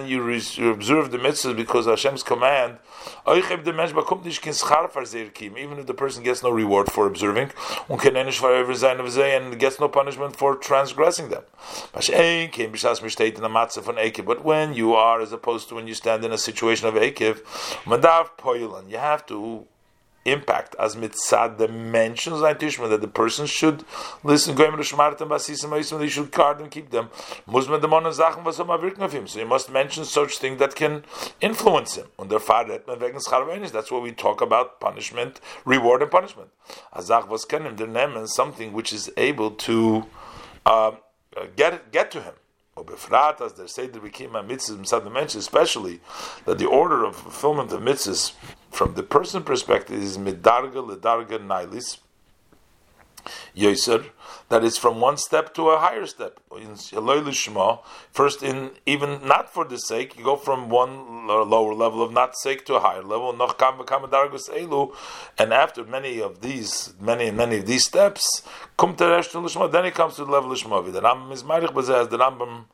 you, 0.08 0.22
observe 0.72 1.12
the 1.12 1.18
mitzvahs 1.18 1.56
because 1.56 1.88
Hashem's 1.88 2.22
command 2.22 2.78
even 3.28 3.42
if 5.80 5.88
the 5.88 5.96
person 5.96 6.24
gets 6.24 6.44
no 6.44 6.52
reward 6.52 6.92
for 6.92 7.08
observing 7.08 7.50
and 7.90 9.60
gets 9.60 9.80
no 9.80 9.88
punishment 9.88 10.36
for 10.36 10.56
transgressing 10.56 11.30
them. 11.30 11.44
But 11.94 12.10
when 14.44 14.74
you 14.74 14.94
are 14.94 15.22
as 15.22 15.32
opposed 15.32 15.70
to 15.70 15.76
when 15.76 15.88
you 15.88 15.94
stand 15.96 16.24
in 16.24 16.32
a 16.32 16.38
situation 16.38 16.88
of 16.88 16.94
Ekiv 16.94 17.42
you 18.90 18.98
have 18.98 19.26
to 19.26 19.66
impact 20.28 20.76
as 20.80 20.96
mitzad 20.96 21.58
the 21.58 21.68
mentions 21.68 22.40
like 22.42 22.60
Tishma 22.60 22.90
that 22.90 23.02
the 23.02 23.08
person 23.08 23.46
should 23.46 23.84
listen 24.24 24.56
goyim 24.56 24.74
rishmartem 24.74 25.30
basisim 25.30 25.70
oisim 25.70 26.00
they 26.00 26.08
should 26.08 26.32
guard 26.32 26.60
and 26.60 26.70
keep 26.70 26.92
them. 26.92 27.10
Musman 27.48 27.82
the 27.82 27.88
monen 27.88 28.14
Sachen 28.14 28.44
was 28.44 28.60
am 28.60 28.70
of 28.70 29.14
him 29.14 29.28
so 29.28 29.40
you 29.40 29.46
must 29.46 29.72
mention 29.72 30.06
such 30.06 30.38
thing 30.38 30.58
that 30.58 30.76
can 30.76 31.04
influence 31.42 31.96
him. 31.96 32.08
Und 32.18 32.30
der 32.30 32.40
Vater 32.40 32.82
man 32.88 33.00
wegen 33.00 33.20
scharvenis 33.20 33.72
that's 33.72 33.92
what 33.92 34.02
we 34.02 34.12
talk 34.12 34.42
about 34.42 34.80
punishment 34.80 35.40
reward 35.66 36.02
and 36.02 36.12
punishment. 36.12 36.50
Azach 36.94 37.28
was 37.28 37.46
him 37.46 37.76
the 37.76 37.86
nemen 37.86 38.28
something 38.28 38.74
which 38.74 38.92
is 38.92 39.12
able 39.18 39.52
to 39.52 40.06
uh, 40.66 40.92
get 41.56 41.92
get 41.92 42.12
to 42.12 42.22
him. 42.22 42.34
Befrat, 42.84 43.42
as 43.42 43.54
they 43.54 43.68
say 43.68 43.88
the 43.88 44.00
Rikima 44.00 44.46
mitzvahs, 44.48 45.12
mentions 45.12 45.36
especially 45.36 46.00
that 46.46 46.58
the 46.58 46.68
order 46.68 47.06
of 47.06 47.16
fulfillment 47.16 47.72
of 47.72 47.82
mitzvahs 47.82 48.34
from 48.78 48.94
the 48.94 49.02
person 49.02 49.42
perspective 49.42 50.00
is 50.08 50.20
midarga 50.20 50.82
ledarga 50.90 51.40
nailis 51.52 51.98
yoser 53.56 54.06
that 54.50 54.64
is 54.64 54.78
from 54.78 55.02
one 55.02 55.18
step 55.18 55.54
to 55.56 55.70
a 55.70 55.78
higher 55.80 56.06
step. 56.06 56.40
In 56.56 56.78
Shema, 56.78 57.78
first 58.12 58.44
in 58.44 58.72
even 58.86 59.28
not 59.28 59.52
for 59.54 59.66
the 59.66 59.80
sake 59.80 60.16
you 60.18 60.24
go 60.24 60.36
from 60.36 60.70
one 60.70 61.28
lower 61.28 61.74
level 61.74 62.04
of 62.04 62.12
not 62.14 62.38
sake 62.38 62.66
to 62.68 62.76
a 62.76 62.80
higher 62.80 63.02
level 63.02 63.32
and 65.40 65.54
after 65.54 65.84
many 65.84 66.22
of 66.22 66.42
these 66.42 66.94
many 67.00 67.28
and 67.28 67.38
many 67.38 67.58
of 67.58 67.66
these 67.66 67.84
steps 67.84 68.44
then 68.78 69.86
it 69.86 69.96
comes 69.96 70.16
to 70.16 70.24
the 70.24 70.32
level 70.32 70.52
of 70.52 70.58
Shema 70.60 70.82
the 70.82 71.02
Rambam 71.02 71.32
is 71.32 71.44
Marich 71.44 71.76
as 72.02 72.08
the 72.10 72.18
Rambam 72.18 72.66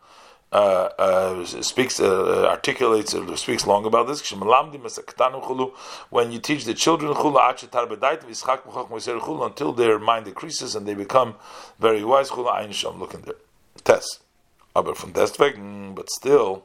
uh, 0.53 0.89
uh, 0.99 1.45
speaks, 1.45 1.99
uh, 1.99 2.47
articulates, 2.47 3.15
uh, 3.15 3.35
speaks 3.35 3.65
long 3.65 3.85
about 3.85 4.07
this. 4.07 4.21
When 6.09 6.31
you 6.31 6.39
teach 6.39 6.65
the 6.65 6.73
children 6.75 7.15
until 9.41 9.73
their 9.73 9.99
mind 9.99 10.25
decreases 10.25 10.75
and 10.75 10.87
they 10.87 10.93
become 10.93 11.35
very 11.79 12.03
wise, 12.03 12.29
look 12.31 13.13
in 13.13 13.21
there. 13.23 13.35
Test. 13.83 14.19
Aber 14.75 14.95
von 14.95 15.13
deswegen, 15.13 15.93
but 15.95 16.09
still, 16.09 16.63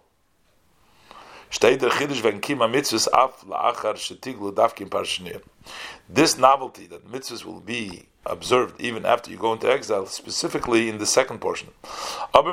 steht 1.50 1.82
der 1.82 1.90
Chiddush 1.90 2.22
wegen 2.22 2.40
Kima 2.40 2.68
Mitzvahs 2.68 3.08
af 3.08 3.44
la'achar 3.44 3.96
shetiglu. 3.96 4.52
This 6.08 6.38
novelty 6.38 6.86
that 6.88 7.04
mitzvahs 7.10 7.44
will 7.44 7.60
be 7.60 8.06
observed 8.24 8.80
even 8.80 9.04
after 9.06 9.30
you 9.30 9.36
go 9.38 9.52
into 9.52 9.70
exile, 9.70 10.06
specifically 10.06 10.88
in 10.88 10.98
the 10.98 11.06
second 11.06 11.40
portion. 11.40 11.68
But 12.32 12.44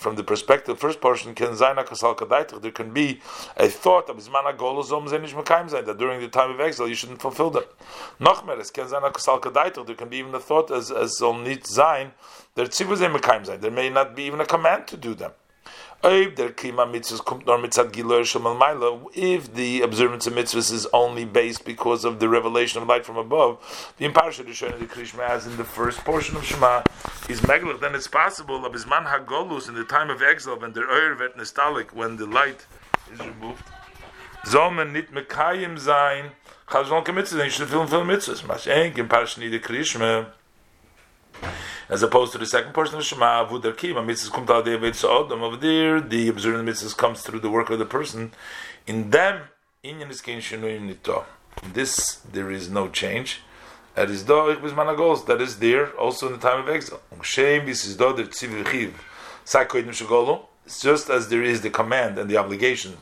from 0.00 0.16
the 0.16 0.24
perspective 0.24 0.70
of 0.70 0.76
the 0.78 0.80
first 0.80 1.00
portion, 1.00 1.34
there 1.34 2.72
can 2.72 2.92
be 2.92 3.20
a 3.56 3.68
thought 3.68 4.08
of 4.08 4.24
that 4.24 5.96
during 5.98 6.20
the 6.20 6.28
time 6.28 6.50
of 6.50 6.60
exile 6.60 6.88
you 6.88 6.94
shouldn't 6.94 7.20
fulfill 7.20 7.50
them. 7.50 7.64
There 8.18 8.34
can 9.94 10.08
be 10.08 10.18
even 10.18 10.34
a 10.34 10.40
thought 10.40 10.70
as 10.70 10.90
as 10.92 11.16
Zom 11.18 11.44
Zain, 11.64 12.12
there 12.54 13.70
may 13.70 13.90
not 13.90 14.16
be 14.16 14.22
even 14.24 14.40
a 14.40 14.46
command 14.46 14.86
to 14.88 14.96
do 14.96 15.14
them. 15.14 15.32
If 16.02 16.36
the 19.54 19.80
observance 19.82 20.26
of 20.26 20.32
mitzvahs 20.34 20.72
is 20.72 20.86
only 20.92 21.24
based 21.24 21.64
because 21.64 22.04
of 22.04 22.20
the 22.20 22.28
revelation 22.28 22.82
of 22.82 22.88
light 22.88 23.06
from 23.06 23.16
above, 23.16 23.94
the 23.98 24.08
parsha 24.10 24.44
the 24.44 24.86
Krishma 24.86 25.28
as 25.28 25.46
in 25.46 25.56
the 25.56 25.64
first 25.64 25.98
portion 26.04 26.36
of 26.36 26.44
Shema 26.44 26.82
is 27.28 27.40
megalach, 27.40 27.80
then 27.80 27.94
it's 27.94 28.08
possible 28.08 28.64
of 28.64 28.72
man 28.86 29.04
hagolus 29.04 29.68
in 29.68 29.74
the 29.74 29.84
time 29.84 30.10
of 30.10 30.22
exile 30.22 30.58
when 30.58 30.72
the 30.72 30.82
oir 30.82 31.14
vet 31.14 31.36
nostalgic 31.36 31.94
when 31.94 32.16
the 32.16 32.26
light 32.26 32.66
is 33.12 33.18
removed. 33.18 33.64
Zolmen 34.44 34.92
nit 34.92 35.12
mekayim 35.12 35.76
zayin 35.78 36.30
chazon 36.68 37.04
kemitzvah, 37.04 37.36
then 37.36 37.46
you 37.46 37.50
should 37.50 37.68
film 37.68 37.88
film 37.88 38.06
mitzvahs. 38.08 38.42
Mashenk 38.42 38.98
in 38.98 39.08
parsha 39.08 39.50
the 39.50 39.58
Krishma 39.58 40.26
as 41.88 42.02
opposed 42.02 42.32
to 42.32 42.38
the 42.38 42.46
second 42.46 42.72
portion 42.72 42.96
of 42.96 43.04
Shema, 43.04 43.46
Avudar 43.46 43.74
Kima, 43.74 44.04
mitzvahs 44.04 44.30
kumt 44.30 44.50
al 44.50 44.62
Odom. 44.62 45.40
Over 45.40 45.56
there, 45.56 46.00
the 46.00 46.28
observant 46.28 46.68
mitzvahs 46.68 46.96
comes 46.96 47.22
through 47.22 47.40
the 47.40 47.50
work 47.50 47.70
of 47.70 47.78
the 47.78 47.84
person. 47.84 48.32
In 48.86 49.10
them, 49.10 49.42
inyan 49.84 50.10
is 50.10 50.20
kein 50.20 50.40
shenuyim 50.40 50.82
nito. 50.82 51.24
In 51.62 51.72
this, 51.72 52.16
there 52.16 52.50
is 52.50 52.68
no 52.68 52.88
change. 52.88 53.40
That 53.94 54.10
is. 54.10 54.24
That 54.26 55.38
is 55.40 55.58
there 55.58 55.90
also 55.92 56.26
in 56.26 56.32
the 56.34 56.38
time 56.38 56.60
of 56.60 56.68
exile. 56.68 57.00
It's 60.66 60.82
just 60.82 61.08
as 61.08 61.28
there 61.28 61.42
is 61.42 61.60
the 61.62 61.70
command 61.70 62.18
and 62.18 62.28
the 62.28 62.36
obligation 62.36 62.98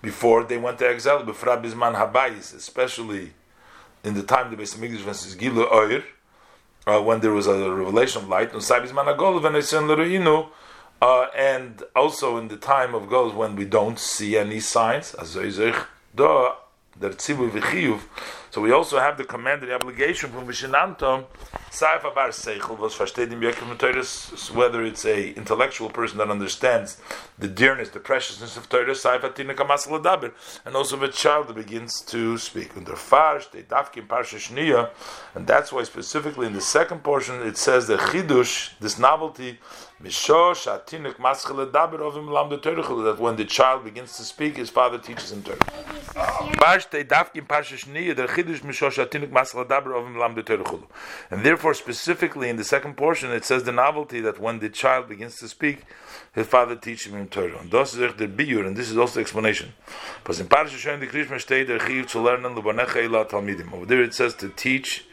before 0.00 0.44
they 0.44 0.58
went 0.58 0.78
to 0.78 0.88
exile, 0.88 1.28
especially 1.28 3.32
in 4.04 4.14
the 4.14 4.22
time 4.22 4.50
the 4.50 4.56
Beis 4.56 4.76
Hamikdash 4.76 4.98
versus 4.98 5.34
Gilu 5.34 5.72
Oyer, 5.72 6.04
uh, 6.86 7.00
when 7.00 7.20
there 7.20 7.32
was 7.32 7.46
a 7.46 7.70
revelation 7.72 8.22
of 8.22 8.28
light, 8.28 8.52
uh, 11.02 11.26
and 11.36 11.82
also 11.94 12.38
in 12.38 12.48
the 12.48 12.56
time 12.56 12.94
of 12.94 13.08
goals 13.08 13.34
when 13.34 13.56
we 13.56 13.64
don't 13.64 13.98
see 13.98 14.36
any 14.36 14.60
signs, 14.60 15.14
so 18.56 18.62
we 18.62 18.72
also 18.72 18.98
have 18.98 19.18
the 19.18 19.24
command 19.24 19.60
and 19.60 19.70
the 19.70 19.74
obligation 19.74 20.30
from 20.30 20.46
Vishinantom, 20.46 21.26
Saifa 21.70 22.14
Bar 22.14 22.30
Seichel, 22.30 22.78
was 22.78 22.94
versteht 22.94 23.30
im 23.30 23.42
Yekim 23.42 24.54
whether 24.54 24.82
it's 24.82 25.04
a 25.04 25.32
intellectual 25.32 25.90
person 25.90 26.16
that 26.16 26.30
understands 26.30 26.96
the 27.38 27.48
dearness, 27.48 27.90
the 27.90 28.00
preciousness 28.00 28.56
of 28.56 28.66
Torah, 28.70 28.92
Saifa 28.92 29.34
Tina 29.34 29.52
and 30.64 30.74
also 30.74 31.02
a 31.02 31.08
child 31.08 31.48
that 31.48 31.56
begins 31.56 32.00
to 32.00 32.38
speak. 32.38 32.74
Under 32.74 32.96
Farsh, 32.96 33.44
they 33.52 33.60
Dafkim 33.60 34.06
Parsha 34.06 34.38
Shniya, 34.38 34.88
and 35.34 35.46
that's 35.46 35.70
why 35.70 35.82
specifically 35.82 36.46
in 36.46 36.54
the 36.54 36.62
second 36.62 37.04
portion 37.04 37.42
it 37.42 37.58
says 37.58 37.86
the 37.86 37.98
Chidush, 37.98 38.70
this 38.80 38.98
novelty, 38.98 39.58
that 43.04 43.16
when 43.18 43.36
the 43.36 43.46
child 43.46 43.84
begins 43.84 44.16
to 44.18 44.24
speak, 44.24 44.58
his 44.58 44.68
father 44.68 44.98
teaches 44.98 45.32
him 45.32 45.42
Torah. 45.42 45.56
And 51.30 51.42
therefore, 51.42 51.72
specifically 51.72 52.50
in 52.50 52.56
the 52.56 52.64
second 52.64 52.96
portion, 52.98 53.30
it 53.30 53.46
says 53.46 53.64
the 53.64 53.72
novelty 53.72 54.20
that 54.20 54.38
when 54.38 54.58
the 54.58 54.68
child 54.68 55.08
begins 55.08 55.36
to 55.36 55.48
speak, 55.48 55.86
his 56.34 56.46
father 56.46 56.76
teaches 56.76 57.10
him 57.12 57.26
Torah. 57.28 57.58
And 57.58 57.70
this 57.70 57.94
is 58.90 58.98
also 58.98 59.14
the 59.14 59.20
explanation. 59.20 59.72
Because 60.22 60.40
in 60.40 60.48
the 60.48 61.06
to 62.06 62.18
Over 63.72 63.86
there 63.86 64.02
it 64.02 64.12
says 64.12 64.34
to 64.34 64.50
teach 64.50 65.06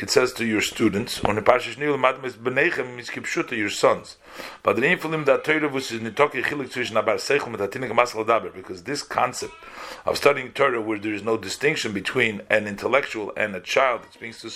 it 0.00 0.08
says 0.08 0.32
to 0.32 0.46
your 0.46 0.62
students, 0.62 1.22
on 1.24 1.34
the 1.34 1.42
Parshish 1.42 1.76
Nil 1.76 1.98
Madmes 1.98 2.32
Benechem 2.32 2.98
Miskipshuta, 2.98 3.54
your 3.54 3.68
sons. 3.68 4.16
But 4.62 4.76
the 4.76 4.82
infilim 4.82 5.26
that 5.26 5.44
Torah 5.44 5.68
which 5.68 5.92
is 5.92 6.00
Nitoki 6.00 6.42
Chilik 6.42 6.70
Tzvish 6.70 6.90
Nabar 6.90 7.16
Seichum 7.16 7.54
Tatinik 7.54 7.92
Masal 7.92 8.24
Daber, 8.24 8.52
because 8.54 8.84
this 8.84 9.02
concept 9.02 9.52
of 10.06 10.16
studying 10.16 10.52
Torah 10.52 10.80
where 10.80 10.98
there 10.98 11.12
is 11.12 11.22
no 11.22 11.36
distinction 11.36 11.92
between 11.92 12.40
an 12.48 12.66
intellectual 12.66 13.30
and 13.36 13.54
a 13.54 13.60
child 13.60 14.04
that 14.04 14.14
speaks 14.14 14.40
to 14.40 14.50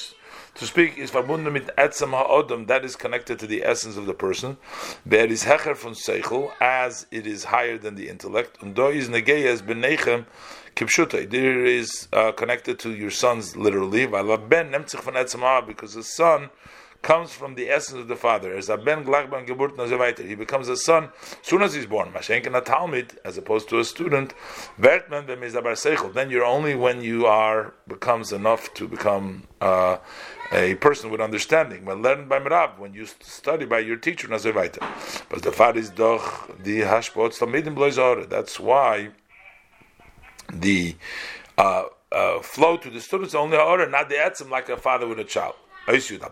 to 0.57 0.67
speak 0.67 0.97
is 0.99 1.11
verbunden 1.11 1.53
mit 1.53 1.67
etzem 1.77 2.11
ha'odom, 2.11 2.67
that 2.67 2.85
is 2.85 2.97
connected 2.97 3.39
to 3.39 3.47
the 3.47 3.65
essence 3.65 3.97
of 3.97 4.07
the 4.07 4.15
person. 4.15 4.57
There 5.05 5.27
is 5.27 5.45
hecher 5.45 5.77
von 5.77 5.95
seichel, 5.95 6.53
as 6.61 7.07
it 7.11 7.27
is 7.27 7.45
higher 7.45 7.77
than 7.77 7.97
the 7.97 8.09
intellect. 8.09 8.63
And 8.63 8.75
do 8.75 8.87
is 8.87 9.09
negeyes 9.09 9.63
benechem 9.63 10.27
kipshuta. 10.75 11.29
There 11.29 11.65
is 11.65 12.09
uh, 12.13 12.33
connected 12.33 12.79
to 12.81 12.95
your 12.95 13.11
sons 13.11 13.57
literally. 13.57 14.07
Because 14.07 15.95
the 15.95 16.03
son 16.03 16.51
comes 17.05 17.33
from 17.33 17.55
the 17.55 17.69
essence 17.69 18.01
of 18.01 18.09
the 18.09 18.17
father. 18.17 18.57
As 18.57 18.69
a 18.71 18.79
ben 18.79 19.05
glagban 19.05 19.47
geburt 19.47 19.77
nazevaiter, 19.77 20.27
he 20.27 20.35
becomes 20.35 20.69
a 20.69 20.77
son 20.77 21.11
as 21.31 21.37
soon 21.43 21.63
as 21.63 21.75
he's 21.75 21.87
born. 21.87 22.11
Mashenken 22.13 22.57
a 22.57 22.63
talmid, 22.63 23.19
as 23.25 23.37
opposed 23.37 23.69
to 23.69 23.79
a 23.79 23.85
student. 23.85 24.33
Vertman 24.81 25.27
b'mizabar 25.27 25.75
seichel. 25.75 26.13
Then 26.13 26.31
you're 26.31 26.45
only 26.45 26.75
when 26.75 27.03
you 27.03 27.27
are 27.27 27.75
becomes 27.87 28.33
enough 28.33 28.73
to 28.75 28.89
become 28.89 29.47
uh, 29.61 29.99
a 30.51 30.77
person 30.77 31.11
with 31.11 31.21
understanding. 31.21 31.85
When 31.85 32.01
learned 32.01 32.29
by 32.29 32.41
Merav, 32.41 32.79
when 32.79 32.95
you 32.95 33.07
study 33.21 33.67
by 33.67 33.81
your 33.81 33.97
teacher 33.97 34.27
nazevaiter. 34.29 34.83
But 35.29 35.43
the 35.43 35.53
father 35.53 35.81
is 35.81 35.91
doch 35.91 36.59
the 36.63 36.81
hashpot 36.81 37.39
talmidim 37.39 37.77
bloizor. 37.77 38.29
That's 38.29 38.59
why 38.59 39.11
the 40.61 40.97
uh, 41.59 41.85
uh, 42.13 42.41
flow 42.41 42.77
to 42.77 42.91
the 42.91 43.01
students 43.01 43.35
only 43.35 43.57
order, 43.57 43.89
not 43.89 44.09
the 44.09 44.15
etzim 44.15 44.51
like 44.51 44.69
a 44.69 44.77
father 44.77 45.07
with 45.07 45.19
a 45.19 45.25
child. 45.25 45.55
Based 45.87 46.11
on 46.11 46.17
the 46.17 46.25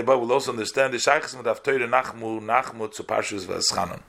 above, 0.00 0.20
we'll 0.20 0.32
also 0.32 0.52
understand 0.52 0.92
the 0.92 0.98
Shaykhs 0.98 1.34
with 1.34 1.46
Avtoyre 1.46 1.88
Nachmu 1.88 2.42
Nachmu 2.42 2.94
to 2.94 3.02
Parshas 3.02 3.46
Veschanon. 3.46 4.02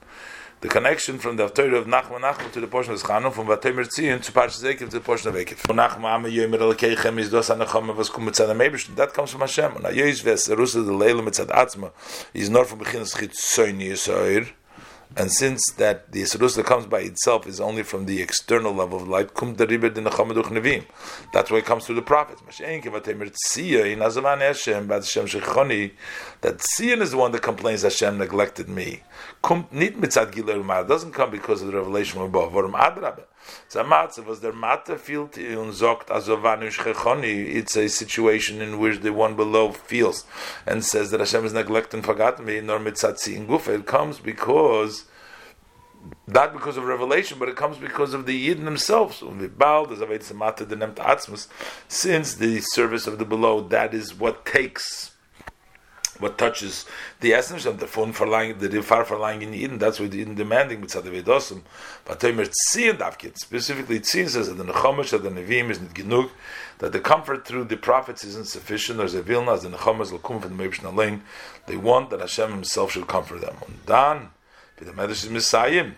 The 0.60 0.68
connection 0.68 1.18
from 1.18 1.36
the 1.36 1.48
Avtoyre 1.48 1.78
of 1.78 1.86
Nachmu 1.86 2.20
Nachmu 2.20 2.52
to 2.52 2.60
the 2.60 2.66
portion 2.66 2.92
of 2.92 3.02
Veschanon, 3.02 3.32
from 3.32 3.46
Vatemer 3.46 3.86
Tzion 3.86 4.22
to 4.22 4.30
Parshas 4.30 4.62
Ekev 4.62 4.90
to 4.90 4.98
the 4.98 5.00
portion 5.00 5.30
of 5.30 5.36
Ekev. 5.36 5.56
Nachmu 5.56 6.04
Ame 6.04 6.30
Yomer 6.30 6.58
Elkeichem 6.58 7.18
is 7.18 7.30
dos 7.30 7.48
anachom 7.48 7.96
was 7.96 8.10
kum 8.10 8.26
mitzad 8.26 8.54
Amebish. 8.54 8.94
That 8.94 9.14
comes 9.14 9.30
from 9.30 9.40
Hashem. 9.40 9.76
And 9.76 9.86
Ayoyis 9.86 10.22
Ves, 10.22 10.48
Erusa 10.48 10.84
the 10.84 10.92
Leila 10.92 11.22
mitzad 11.22 11.46
Atzma, 11.46 11.92
is 12.34 12.50
not 12.50 12.66
from 12.66 12.80
Bechinas 12.80 13.14
Chitzoyni 13.16 13.92
Yisoyer. 13.92 14.50
And 15.16 15.30
since 15.30 15.62
that 15.76 16.10
the 16.10 16.22
Yisrus 16.22 16.56
that 16.56 16.66
comes 16.66 16.86
by 16.86 17.00
itself 17.00 17.46
is 17.46 17.60
only 17.60 17.84
from 17.84 18.06
the 18.06 18.20
external 18.20 18.74
level 18.74 18.98
of 19.00 19.06
light, 19.06 19.32
that's 21.32 21.50
why 21.50 21.58
it 21.58 21.64
comes 21.64 21.86
through 21.86 21.94
the 21.94 22.02
prophets. 22.02 22.42
That 26.40 26.58
Tzion 26.58 27.00
is 27.00 27.10
the 27.12 27.16
one 27.16 27.32
that 27.32 27.42
complains 27.42 27.82
Hashem 27.82 28.18
neglected 28.18 28.68
me. 28.68 29.02
Doesn't 29.42 31.12
come 31.12 31.30
because 31.30 31.62
of 31.62 31.68
the 31.68 31.76
revelation 31.76 32.18
from 32.18 32.34
above. 32.34 32.54
Was 34.26 34.40
der 34.40 34.52
Mathe 34.52 34.98
fehlt 34.98 35.38
und 35.56 35.72
sagt, 35.72 36.10
also 36.10 36.40
it's 36.42 37.76
a 37.76 37.88
situation 37.88 38.60
in 38.60 38.78
which 38.78 39.00
the 39.02 39.10
one 39.10 39.34
below 39.34 39.72
feels 39.72 40.26
and 40.66 40.84
says 40.84 41.10
that 41.10 41.20
Hashem 41.20 41.44
is 41.44 41.52
neglected 41.52 41.94
and 41.94 42.04
forgotten 42.04 42.44
me, 42.44 42.60
nor 42.60 42.78
mitzatzi 42.78 43.36
in 43.36 43.46
gufa. 43.46 43.74
It 43.74 43.86
comes 43.86 44.18
because 44.18 45.06
not 46.26 46.52
because 46.52 46.76
of 46.76 46.84
revelation, 46.84 47.38
but 47.38 47.48
it 47.48 47.56
comes 47.56 47.78
because 47.78 48.14
of 48.14 48.26
the 48.26 48.48
Yidden 48.48 48.64
themselves. 48.64 49.22
Um, 49.22 49.50
since 51.88 52.34
the 52.34 52.60
service 52.60 53.06
of 53.06 53.18
the 53.18 53.24
below, 53.24 53.60
that 53.60 53.94
is 53.94 54.14
what 54.14 54.44
takes 54.44 55.13
what 56.18 56.38
touches 56.38 56.86
the 57.20 57.32
essence 57.32 57.66
of 57.66 57.80
the 57.80 57.86
fun 57.86 58.12
for 58.12 58.26
lying, 58.26 58.58
the 58.58 58.82
far 58.82 59.04
for 59.04 59.18
lying 59.18 59.42
in 59.42 59.54
Eden. 59.54 59.78
That's 59.78 59.98
what 59.98 60.14
Eden 60.14 60.34
demanding 60.34 60.80
mitzad 60.80 61.02
vedosim. 61.02 61.62
But 62.04 62.20
Tomer 62.20 62.50
tzion 62.70 62.98
davkit 62.98 63.38
specifically 63.38 64.00
tzion 64.00 64.28
says 64.28 64.48
that 64.48 64.54
the 64.54 64.64
nechomish 64.64 65.12
of 65.12 65.22
the 65.22 65.30
neviim 65.30 65.70
is 65.70 65.80
not 65.80 65.94
genug. 65.94 66.30
That 66.78 66.92
the 66.92 67.00
comfort 67.00 67.46
through 67.46 67.64
the 67.64 67.76
prophets 67.76 68.24
isn't 68.24 68.46
sufficient. 68.46 68.98
There's 68.98 69.14
a 69.14 69.22
vilna 69.22 69.52
as 69.52 69.62
the 69.62 69.70
nechomish 69.70 70.16
lakum 70.16 70.40
from 70.40 70.56
the 70.56 70.64
Meibshna 70.64 70.94
Lane. 70.94 71.22
They 71.66 71.76
want 71.76 72.10
that 72.10 72.20
Hashem 72.20 72.50
Himself 72.50 72.92
should 72.92 73.06
comfort 73.06 73.40
them. 73.40 73.56
And 73.66 73.86
dan, 73.86 74.30
the 74.76 74.92
medrash 74.92 75.24
is 75.24 75.30
Messiah. 75.30 75.92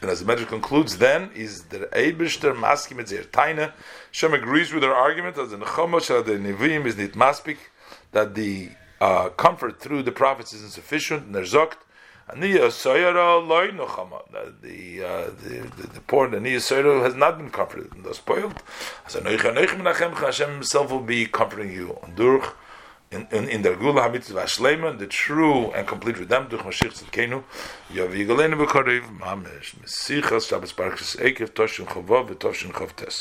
And 0.00 0.10
as 0.10 0.24
the 0.24 0.32
Medrash 0.32 0.46
concludes, 0.46 0.98
then 0.98 1.30
is 1.34 1.64
the 1.64 1.80
Eibishter 1.92 2.54
maskim 2.54 3.00
et 3.00 3.32
Taina. 3.32 3.72
Shem 4.12 4.32
agrees 4.32 4.72
with 4.72 4.82
their 4.82 4.94
argument 4.94 5.36
as 5.38 5.50
the 5.50 5.56
Nechomosh 5.56 6.16
of 6.16 6.26
the 6.26 6.34
Nevi'im 6.34 6.86
is 6.86 6.96
nit 6.96 7.14
maspik 7.14 7.56
that 8.12 8.34
the 8.34 8.70
uh, 9.00 9.28
comfort 9.30 9.80
through 9.80 10.02
the 10.02 10.12
prophets 10.12 10.52
is 10.52 10.62
insufficient, 10.62 11.32
they're. 11.32 11.44
The, 11.44 11.74
uh, 12.34 12.34
the, 12.34 12.42
the, 15.40 15.60
the, 15.76 15.86
the 15.86 16.00
poor, 16.06 16.28
the 16.28 16.36
Niyah 16.36 17.02
has 17.04 17.14
not 17.14 17.38
been 17.38 17.50
comforted 17.50 17.94
and 17.94 18.04
thus 18.04 18.18
spoiled. 18.18 18.62
Hashem 19.10 20.52
himself 20.52 20.90
will 20.90 21.00
be 21.00 21.24
comforting 21.24 21.72
you. 21.72 21.98
In, 23.10 23.26
in, 23.30 23.48
in 23.48 23.62
der 23.62 23.74
Gula 23.76 24.02
HaMitzvah 24.02 24.44
Shlema, 24.44 24.98
the 24.98 25.06
true 25.06 25.72
and 25.72 25.88
complete 25.88 26.18
redemption, 26.18 26.60
durch 26.60 26.62
Mashiach 26.62 26.92
Tzidkenu, 26.92 27.42
Yav 27.90 28.12
Yigalenu 28.12 28.62
B'Korev, 28.62 29.04
Mamesh, 29.18 29.74
Mesichas, 29.76 30.46
Shabbos 30.46 30.74
Parashas 30.74 31.16
Ekev, 31.16 31.48
Toshin 31.54 31.86
Chavov, 31.86 32.28
Toshin 32.34 32.70
Chavtes. 32.70 33.16